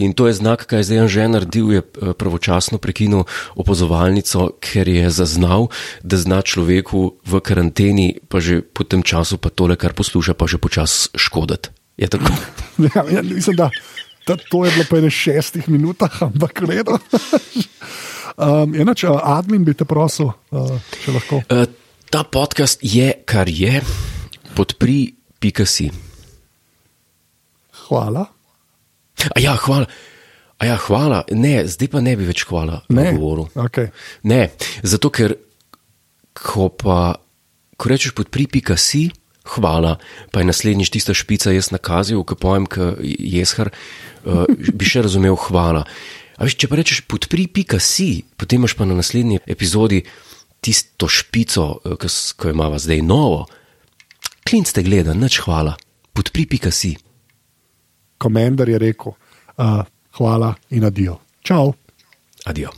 In 0.00 0.14
to 0.14 0.30
je 0.30 0.38
znak, 0.38 0.64
kaj 0.70 0.86
zdaj 0.86 1.08
že 1.10 1.26
naredil, 1.28 1.66
je 1.74 1.82
eh, 1.82 2.12
pravočasno 2.14 2.78
prekinil 2.78 3.26
opazovalnico, 3.58 4.54
ker 4.62 4.88
je 4.88 5.10
zaznal, 5.10 5.68
da 6.06 6.16
zna 6.16 6.40
človeku 6.46 7.20
v 7.20 7.32
karanteni, 7.42 8.22
pa 8.30 8.38
že 8.38 8.62
po 8.62 8.86
tem 8.86 9.02
času, 9.02 9.36
pa 9.36 9.50
tole, 9.50 9.74
kar 9.74 9.92
posluša, 9.92 10.38
pa 10.38 10.46
že 10.46 10.62
počas 10.62 11.10
škoditi. 11.18 11.74
Je 11.98 12.06
tako? 12.06 12.32
ja, 12.86 13.02
ja, 13.18 13.20
mislim, 13.20 13.58
da 13.58 13.68
ta, 14.24 14.38
to 14.38 14.64
je 14.64 14.70
bilo 14.72 14.84
po 14.88 14.96
enih 14.96 15.12
šestih 15.12 15.68
minutah, 15.68 16.22
ampak 16.22 16.62
redo. 16.64 16.96
um, 18.40 18.72
enač, 18.78 19.04
uh, 19.04 19.18
admin 19.20 19.66
bi 19.66 19.74
te 19.74 19.84
prosil, 19.84 20.30
uh, 20.54 20.70
če 21.02 21.18
lahko. 21.18 21.42
Eh, 21.50 21.66
Ta 22.10 22.24
podcast 22.26 22.78
je, 22.82 23.12
kar 23.22 23.46
je, 23.46 23.78
podpri, 24.58 25.14
pika 25.38 25.62
si. 25.62 25.90
Hvala. 27.86 28.24
A 29.30 29.38
ja, 29.38 29.54
hvala. 29.54 29.86
A 30.58 30.66
ja, 30.66 30.74
hvala. 30.74 31.22
Ne, 31.30 31.62
zdaj 31.70 31.88
pa 31.92 32.02
ne 32.02 32.16
bi 32.18 32.26
več 32.26 32.42
hvala 32.50 32.82
Ne, 32.90 33.12
govoril. 33.14 33.46
okay. 33.54 33.92
Ne, 34.26 34.50
zato 34.82 35.12
ker, 35.14 35.36
ko 36.34 36.66
pa, 36.74 37.14
ko 37.78 37.92
rečeš 37.92 38.16
podpri, 38.18 38.48
pika 38.50 38.74
si, 38.74 39.06
hvala, 39.54 39.94
pa 40.34 40.42
je 40.42 40.48
naslednjič 40.50 40.90
tista 40.90 41.14
špica, 41.14 41.54
jaz 41.54 41.70
nakazil, 41.70 42.24
ko 42.26 42.34
pojem, 42.34 42.66
k 42.66 42.90
jeshar, 43.06 43.70
uh, 44.26 44.50
bi 44.50 44.82
še 44.82 45.06
razumel 45.06 45.38
hvala. 45.46 45.86
A 46.42 46.48
veš, 46.48 46.58
če 46.58 46.66
pa 46.66 46.80
rečeš 46.82 47.04
podpri, 47.06 47.46
pika 47.46 47.78
si, 47.78 48.26
potem 48.34 48.58
imaš 48.64 48.74
pa 48.74 48.82
na 48.88 48.98
naslednji 48.98 49.44
epizodi 49.46 50.02
tisto 50.60 51.08
špico, 51.08 51.80
eh, 51.84 51.96
ki 52.00 52.48
jo 52.48 52.50
imamo 52.50 52.78
zdaj 52.78 53.02
novo. 53.02 53.46
Klinc 54.44 54.72
te 54.72 54.82
gleda, 54.82 55.14
nič 55.14 55.40
hvala, 55.44 55.76
podpri, 56.12 56.46
pika 56.46 56.70
si. 56.70 56.96
Komendar 58.20 58.68
je 58.68 58.78
rekel, 58.78 59.14
uh, 59.56 59.84
hvala 60.18 60.54
in 60.70 60.84
adijo. 60.84 61.20
Čau. 61.42 61.72
Adijo. 62.44 62.72